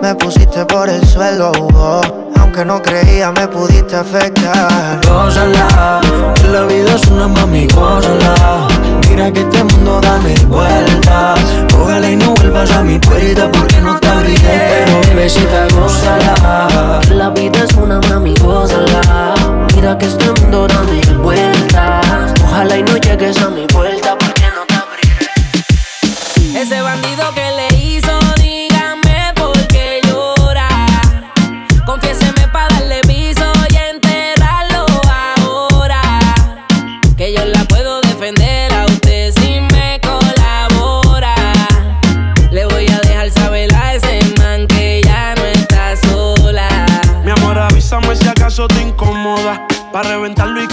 Me 0.00 0.14
pusiste 0.14 0.64
por 0.64 0.88
el 0.88 1.04
suelo, 1.04 1.50
oh. 1.74 2.00
aunque 2.38 2.64
no 2.64 2.80
creía 2.80 3.32
me 3.32 3.48
pudiste 3.48 3.96
afectar. 3.96 5.00
Gózala, 5.04 6.00
que 6.36 6.46
la 6.46 6.62
vida 6.66 6.94
es 6.94 7.04
una 7.08 7.26
mami, 7.26 7.66
gózala. 7.66 8.68
Mira 9.08 9.32
que 9.32 9.40
este 9.40 9.64
mundo 9.64 10.00
da 10.00 10.18
mil 10.18 10.46
vueltas. 10.46 11.40
Ojalá 11.76 12.08
y 12.08 12.16
no 12.16 12.32
vuelvas 12.34 12.70
a 12.70 12.84
mi 12.84 12.96
puerta 13.00 13.50
porque 13.50 13.80
no 13.80 13.98
te 13.98 14.06
abriré, 14.06 14.84
pero 14.84 15.00
bebecita, 15.08 15.66
gózala. 15.74 17.00
Que 17.08 17.14
la 17.14 17.30
vida 17.30 17.64
es 17.64 17.74
una 17.74 17.98
mami, 18.08 18.34
gózala. 18.40 19.34
Mira 19.74 19.98
que 19.98 20.06
este 20.06 20.26
mundo 20.40 20.68
da 20.68 20.80
mil 20.82 21.18
vueltas. 21.18 22.32
Ojalá 22.44 22.76
y 22.76 22.82
no 22.84 22.96
llegues 22.98 23.36
a 23.42 23.50
mi 23.50 23.66
puerta 23.66 23.85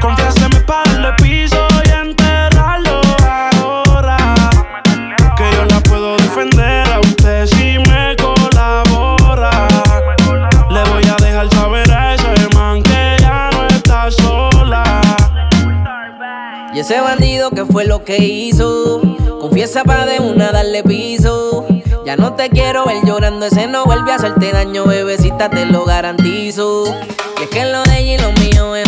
Confiéseme 0.00 0.60
para 0.60 0.90
darle 0.92 1.12
piso 1.20 1.66
y 1.84 1.90
enterrarlo 1.90 3.00
ahora. 3.60 4.16
Que 5.36 5.50
yo 5.52 5.64
la 5.64 5.80
puedo 5.80 6.16
defender 6.16 6.88
a 6.92 7.00
usted 7.00 7.46
si 7.46 7.78
me 7.78 8.14
colabora. 8.16 9.66
Le 10.70 10.84
voy 10.90 11.02
a 11.08 11.16
dejar 11.24 11.50
saber 11.50 11.90
a 11.90 12.14
ese 12.14 12.48
man 12.54 12.82
que 12.82 13.16
ya 13.20 13.50
no 13.52 13.66
está 13.66 14.10
sola. 14.10 15.00
Y 16.72 16.80
ese 16.80 17.00
bandido 17.00 17.50
que 17.50 17.64
fue 17.64 17.84
lo 17.84 18.04
que 18.04 18.18
hizo. 18.18 19.00
Confiesa 19.40 19.82
pa' 19.84 20.06
de 20.06 20.20
una 20.20 20.52
darle 20.52 20.82
piso. 20.84 21.66
Ya 22.04 22.16
no 22.16 22.34
te 22.34 22.48
quiero 22.48 22.86
ver 22.86 23.04
llorando, 23.04 23.46
ese 23.46 23.66
no 23.66 23.84
vuelve 23.84 24.12
a 24.12 24.14
hacerte 24.14 24.52
daño, 24.52 24.86
bebecita, 24.86 25.50
te 25.50 25.66
lo 25.66 25.84
garantizo. 25.84 26.84
Y 27.38 27.42
es 27.42 27.48
que 27.50 27.64
lo 27.66 27.82
de 27.82 27.98
ella 27.98 28.14
y 28.14 28.18
lo 28.18 28.32
mío 28.40 28.76
es 28.76 28.87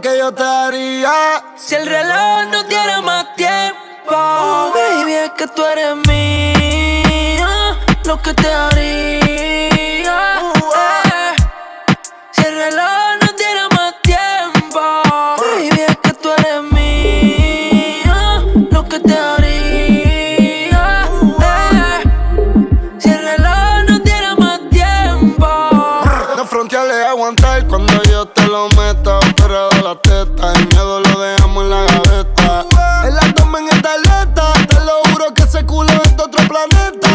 que 0.00 0.18
yo 0.18 0.32
te 0.32 0.42
haría. 0.42 1.42
Si 1.56 1.74
el 1.74 1.86
reloj 1.86 2.46
no 2.50 2.64
tiene 2.66 3.00
más 3.02 3.34
tiempo, 3.36 4.10
oh, 4.10 4.72
baby, 4.74 5.12
es 5.12 5.30
que 5.30 5.46
tú 5.48 5.64
eres 5.64 5.96
mía, 6.06 7.76
lo 8.04 8.20
que 8.20 8.34
te 8.34 8.52
haría. 8.52 9.73
El 30.42 30.66
miedo 30.68 31.00
lo 31.00 31.20
dejamos 31.20 31.64
en 31.64 31.70
la 31.70 31.84
gaveta. 31.84 32.64
El 33.04 33.18
átomo 33.18 33.58
en 33.58 33.68
esta 33.68 33.94
aleta. 33.94 34.52
Te 34.68 34.74
lo 34.80 35.02
juro 35.10 35.32
que 35.34 35.42
ese 35.42 35.64
culo 35.64 35.92
es 36.04 36.16
de 36.16 36.22
otro 36.22 36.46
planeta. 36.48 37.08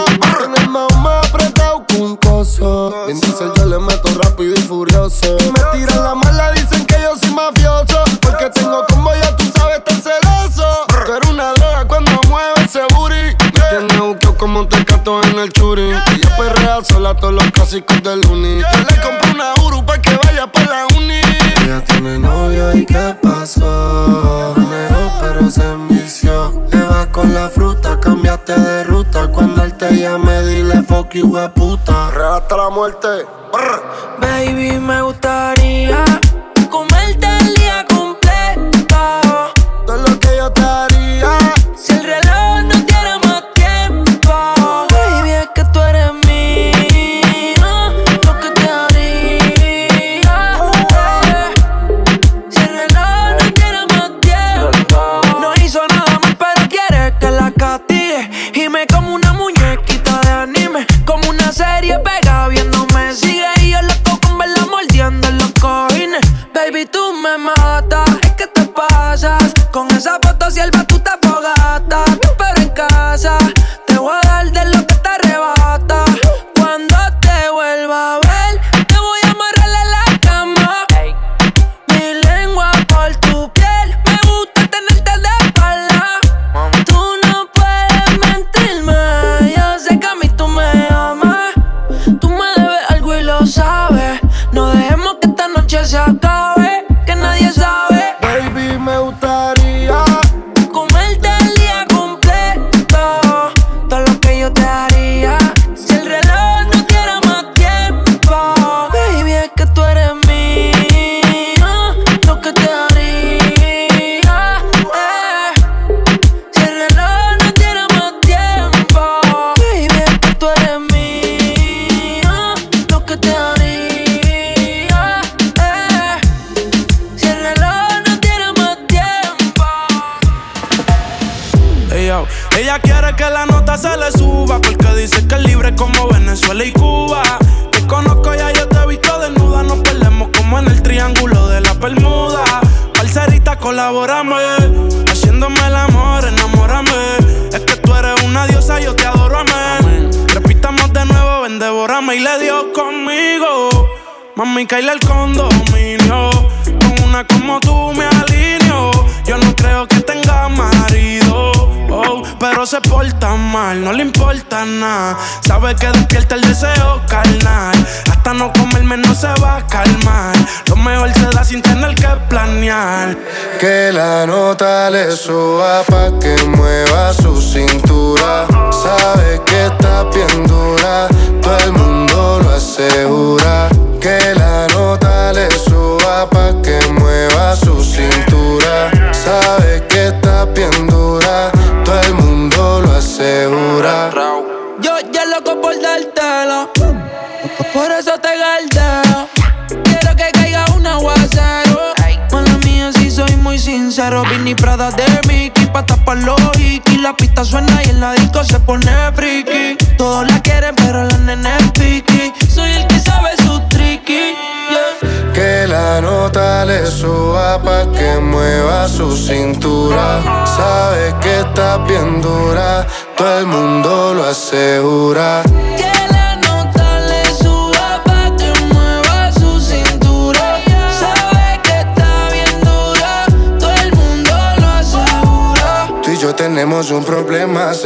En 0.44 0.56
el 0.56 0.70
mao 0.70 0.90
más 0.98 1.28
apretado 1.28 1.86
que 1.88 1.98
un 1.98 2.16
coso. 2.18 3.08
En 3.08 3.20
yo 3.22 3.66
le 3.66 3.80
meto 3.80 4.10
rápido 4.22 4.56
y 4.56 4.62
furioso. 4.62 5.38
Me 5.38 5.78
tiran 5.78 6.04
la 6.04 6.16
mala, 6.16 6.52
dicen 6.54 6.86
que 6.86 6.96
yo 7.02 7.16
soy 7.18 7.32
mafioso. 7.32 8.04
Porque 8.22 8.50
tengo 8.50 8.86
como 8.90 9.14
ya 9.14 9.36
tú 9.36 9.46
sabes 9.56 9.84
tan 9.84 10.02
celoso. 10.02 10.86
Pero 11.06 11.30
una 11.30 11.54
droga 11.54 11.86
cuando 11.88 12.12
mueve 12.28 12.54
ese 12.64 12.82
booty. 12.94 13.36
Me 13.54 13.62
tiene 13.70 14.02
buqueo 14.02 14.38
como 14.38 14.60
un 14.62 14.70
tecato 14.70 15.22
en 15.24 15.40
el 15.40 15.52
churi. 15.52 15.91
Y 16.16 16.22
yo 16.22 16.30
perrea 16.38 16.84
sola 16.84 17.16
todos 17.16 17.34
los 17.34 17.52
clásicos 17.52 18.02
del 18.04 18.26
uni. 18.28 18.62
Yo 18.62 18.80
le 18.90 19.02
compro 19.02 19.32
una 19.34 19.54
Uru 19.66 19.86
pa' 19.86 20.00
que 20.00 20.16
vaya 20.16 20.48
pa' 20.52 20.64
la 20.64 20.88
uni 20.98 21.22
ya 21.70 21.84
tiene 21.84 22.18
novio 22.18 22.76
y 22.76 22.84
qué 22.84 23.16
pasó. 23.22 24.56
Manejó 24.58 25.12
pero 25.22 25.52
se 25.52 25.64
envició. 25.64 26.66
Te 26.72 26.82
vas 26.82 27.08
con 27.08 27.32
la 27.34 27.48
fruta, 27.48 28.00
cambiaste 28.00 28.60
de 28.60 28.84
ruta. 28.86 29.28
Cuando 29.28 29.64
él 29.64 29.74
te 29.76 29.96
llame, 29.96 30.41
dile 30.48 30.82
fuck 30.82 31.14
you, 31.14 31.28
we 31.28 31.48
puta. 31.50 32.10
Real 32.12 32.44
la 32.50 32.70
muerte. 32.70 33.08
Baby, 34.20 34.80
me 34.80 35.02
gustaría 35.04 36.04
comerte. 36.72 37.39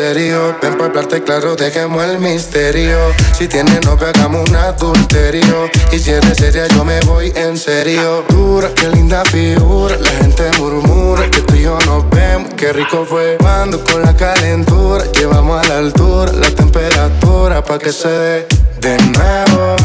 Serio. 0.03 0.57
Ven 0.61 0.73
para 0.73 0.89
hablarte 0.89 1.23
claro, 1.23 1.55
dejemos 1.55 2.03
el 2.03 2.19
misterio. 2.19 2.97
Si 3.38 3.47
tienes 3.47 3.85
novio, 3.85 4.07
hagamos 4.07 4.49
un 4.49 4.55
adulterio. 4.55 5.69
Y 5.93 5.99
si 5.99 6.11
eres 6.11 6.38
seria, 6.38 6.67
yo 6.67 6.84
me 6.84 6.99
voy 7.01 7.31
en 7.35 7.57
serio. 7.57 8.25
Dura, 8.27 8.69
qué 8.75 8.89
linda 8.89 9.23
figura. 9.23 9.95
La 9.95 10.09
gente 10.21 10.43
murmura 10.59 11.30
que 11.31 11.39
tú 11.41 11.55
y 11.55 11.61
yo 11.63 11.77
nos 11.85 12.09
vemos. 12.09 12.53
Qué 12.55 12.73
rico 12.73 13.05
fue 13.05 13.38
cuando 13.39 13.81
con 13.81 14.01
la 14.01 14.13
calentura 14.13 15.05
llevamos 15.13 15.65
a 15.65 15.69
la 15.69 15.77
altura 15.77 16.34
la 16.34 16.49
temperatura 16.49 17.63
pa' 17.63 17.80
que 17.80 17.93
se 17.93 18.09
dé 18.09 18.47
de 18.81 18.97
nuevo. 19.15 19.75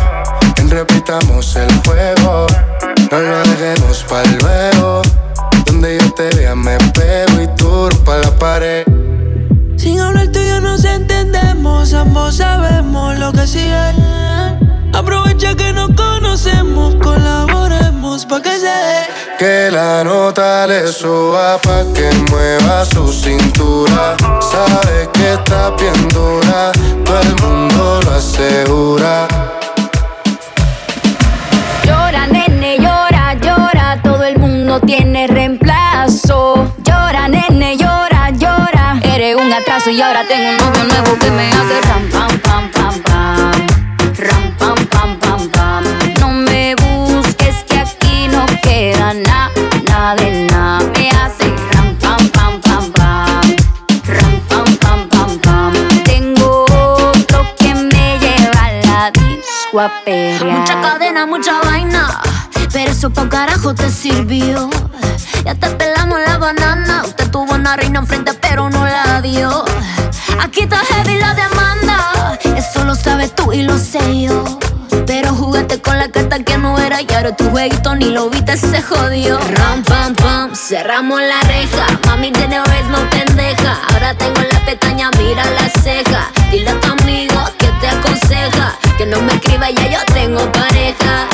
repitamos 0.68 1.54
el 1.54 1.70
fuego. 1.84 2.46
No 3.12 3.18
lo 3.20 3.38
dejemos 3.50 4.04
para 4.08 4.28
luego. 4.42 5.02
Donde 5.66 5.96
yo 5.98 6.12
te 6.14 6.28
vea 6.36 6.56
me 6.56 6.76
pego 6.92 7.40
y 7.40 7.46
tú 7.56 7.88
pa' 8.04 8.18
la 8.18 8.30
pared. 8.36 8.97
Ambos 11.94 12.36
sabemos 12.36 13.16
lo 13.18 13.32
que 13.32 13.46
sigue. 13.46 13.94
Aprovecha 14.92 15.54
que 15.54 15.72
nos 15.72 15.90
conocemos, 15.90 16.96
colaboremos 16.96 18.26
pa' 18.26 18.42
que 18.42 18.50
se 18.50 18.66
dé. 18.66 19.00
Que 19.38 19.70
la 19.70 20.02
nota 20.02 20.66
le 20.66 20.88
suba 20.88 21.56
pa' 21.58 21.84
que 21.94 22.10
mueva 22.30 22.84
su 22.84 23.06
cintura. 23.12 24.16
Sabe 24.40 25.08
que 25.14 25.34
está 25.34 25.70
bien 25.70 26.08
dura, 26.08 26.72
todo 27.04 27.20
el 27.20 27.34
mundo 27.42 28.00
lo 28.04 28.10
asegura. 28.12 29.28
Llora, 31.84 32.26
nene, 32.26 32.78
llora, 32.78 33.34
llora, 33.34 34.00
todo 34.02 34.24
el 34.24 34.38
mundo 34.38 34.80
tiene 34.80 35.28
reemplazo. 35.28 36.67
Y 39.90 40.02
ahora 40.02 40.22
tengo 40.26 40.50
un 40.50 40.56
novio 40.58 40.84
nuevo 40.84 41.18
que 41.18 41.30
me 41.30 41.48
hace 41.48 41.80
ram, 41.82 42.08
pam, 42.10 42.38
pam, 42.40 42.70
pam, 42.70 43.02
pam. 43.02 43.66
Ram, 44.18 44.56
pam, 44.58 44.86
pam, 44.86 45.18
pam, 45.18 45.48
pam. 45.48 45.84
No 46.20 46.28
me 46.28 46.74
busques 46.74 47.64
que 47.66 47.78
aquí 47.78 48.28
no 48.28 48.44
queda 48.62 49.14
nada, 49.14 49.50
nada 49.88 50.14
de 50.16 50.44
nada. 50.50 50.84
Me 50.94 51.08
hace 51.10 51.54
ram, 51.72 51.96
pam, 51.96 52.28
pam, 52.28 52.60
pam, 52.60 52.92
pam. 52.92 53.56
Ram, 54.06 54.40
pam, 54.48 54.76
pam, 54.76 55.08
pam, 55.08 55.38
pam. 55.38 55.72
Tengo 56.04 56.64
otro 56.64 57.46
que 57.56 57.74
me 57.74 58.18
lleva 58.18 58.66
a 58.66 58.72
la 58.86 59.10
disco 59.10 59.80
a 59.80 59.90
pelear. 60.04 60.44
Mucha 60.44 60.80
cadena, 60.82 61.24
mucha 61.24 61.60
vaina. 61.62 62.20
Pero 62.72 62.90
eso 62.90 63.10
pa' 63.10 63.28
carajo 63.28 63.74
te 63.74 63.90
sirvió. 63.90 64.70
Ya 65.44 65.54
te 65.54 65.70
pelamos 65.70 66.18
la 66.26 66.38
banana. 66.38 67.02
Usted 67.04 67.30
tuvo 67.30 67.54
una 67.54 67.76
reina 67.76 68.00
enfrente, 68.00 68.32
pero 68.34 68.68
no 68.70 68.84
la 68.84 69.20
dio. 69.22 69.64
Aquí 70.40 70.60
está 70.62 70.78
heavy 70.78 71.18
la 71.18 71.34
demanda. 71.34 72.38
Eso 72.56 72.84
lo 72.84 72.94
sabes 72.94 73.34
tú 73.34 73.52
y 73.52 73.62
lo 73.62 73.78
sé 73.78 74.22
yo. 74.22 74.44
Pero 75.06 75.34
jugaste 75.34 75.80
con 75.80 75.98
la 75.98 76.10
carta 76.10 76.42
que 76.42 76.58
no 76.58 76.78
era 76.78 77.00
y 77.00 77.06
ahora 77.14 77.34
tu 77.34 77.48
jueguito 77.50 77.94
ni 77.94 78.06
lo 78.06 78.28
viste, 78.30 78.56
se 78.56 78.82
jodió. 78.82 79.38
Ram, 79.38 79.82
pam, 79.84 80.14
pam, 80.14 80.54
cerramos 80.54 81.20
la 81.20 81.40
reja. 81.48 81.86
Mami 82.06 82.30
de 82.30 82.46
vez 82.46 82.86
no 82.90 82.98
pendeja. 83.10 83.78
Ahora 83.92 84.14
tengo 84.14 84.40
la 84.52 84.60
pestaña, 84.66 85.10
mira 85.16 85.44
la 85.44 85.68
ceja. 85.82 86.28
Dile 86.50 86.70
a 86.70 86.80
tu 86.80 86.92
amigo 86.92 87.42
que 87.58 87.68
te 87.80 87.88
aconseja. 87.88 88.74
Que 88.98 89.06
no 89.06 89.22
me 89.22 89.32
escriba, 89.34 89.70
ya 89.70 89.88
yo 89.88 90.12
tengo 90.12 90.40
pareja. 90.52 91.27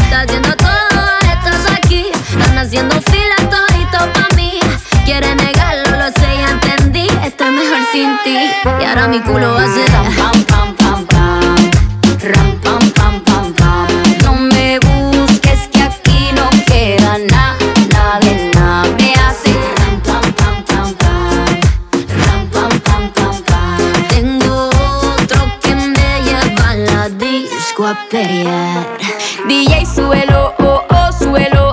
Y 8.67 8.85
ahora 8.85 9.09
mi 9.09 9.21
culo 9.21 9.59
ram, 9.59 10.15
pam, 10.17 10.45
pam, 10.45 10.75
pam, 10.77 11.07
pam. 11.07 11.71
Ram, 12.23 12.59
pam, 12.63 12.91
pam, 12.93 13.21
pam, 13.21 13.53
pam. 13.53 13.89
No 14.23 14.33
me 14.35 14.79
busques 14.81 15.69
que 15.71 15.83
aquí 15.83 16.31
no 16.35 16.49
queda 16.67 17.19
nada, 17.19 17.59
nada 17.93 18.21
de 18.21 18.51
nada. 18.55 18.89
Me 18.99 19.13
hace 19.17 19.53
ram, 19.77 20.01
pam, 20.01 20.33
pam, 20.33 20.65
pam, 20.65 20.95
pam. 20.95 21.45
Ram, 22.25 22.47
pam, 22.55 22.81
pam, 22.81 23.11
pam, 23.11 23.43
pam. 23.43 24.09
Tengo 24.09 24.71
otro 24.71 25.41
que 25.61 25.75
me 25.75 26.23
lleva 26.23 26.71
a 26.71 26.75
la 26.75 27.09
disco 27.11 27.87
a 27.87 27.95
pelear. 28.11 28.87
DJ 29.47 29.85
suelo, 29.85 30.55
oh, 30.61 30.83
oh, 30.89 31.13
suelo, 31.13 31.64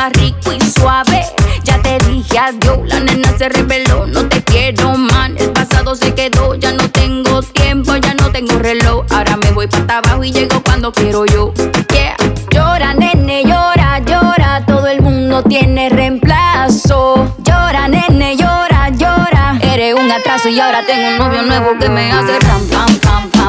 más 0.00 0.12
rico 0.14 0.50
y 0.52 0.60
suave. 0.60 1.26
Ya 1.64 1.78
te 1.82 1.98
dije 2.08 2.38
adiós, 2.38 2.78
la 2.86 3.00
nena 3.00 3.36
se 3.36 3.50
reveló, 3.50 4.06
no 4.06 4.26
te 4.28 4.42
quiero 4.42 4.96
man. 4.96 5.36
El 5.36 5.50
pasado 5.50 5.94
se 5.94 6.14
quedó, 6.14 6.54
ya 6.54 6.72
no 6.72 6.88
tengo 6.90 7.42
tiempo, 7.42 7.94
ya 7.96 8.14
no 8.14 8.30
tengo 8.30 8.58
reloj. 8.58 9.04
Ahora 9.10 9.36
me 9.36 9.50
voy 9.52 9.66
para 9.66 9.98
abajo 9.98 10.24
y 10.24 10.32
llego 10.32 10.62
cuando 10.62 10.90
quiero 10.90 11.26
yo. 11.26 11.52
Yeah. 11.92 12.16
Llora, 12.50 12.94
nene, 12.94 13.44
llora, 13.44 13.98
llora. 13.98 14.64
Todo 14.64 14.86
el 14.86 15.02
mundo 15.02 15.42
tiene 15.42 15.90
reemplazo. 15.90 17.36
Llora, 17.44 17.86
nene, 17.88 18.36
llora, 18.36 18.88
llora. 18.88 19.58
Eres 19.60 19.94
un 19.94 20.10
atraso 20.10 20.48
y 20.48 20.58
ahora 20.60 20.80
tengo 20.86 21.08
un 21.10 21.18
novio 21.18 21.42
nuevo 21.42 21.78
que 21.78 21.90
me 21.90 22.10
hace 22.10 22.38
ram, 22.40 22.66
pam, 22.68 22.96
pam, 23.00 23.30
pam. 23.30 23.39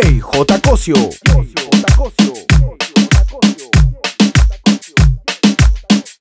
De 0.00 0.10
nada. 0.10 0.18
DJ 0.18 0.20
J. 0.20 0.60
Cosio. 1.96 2.47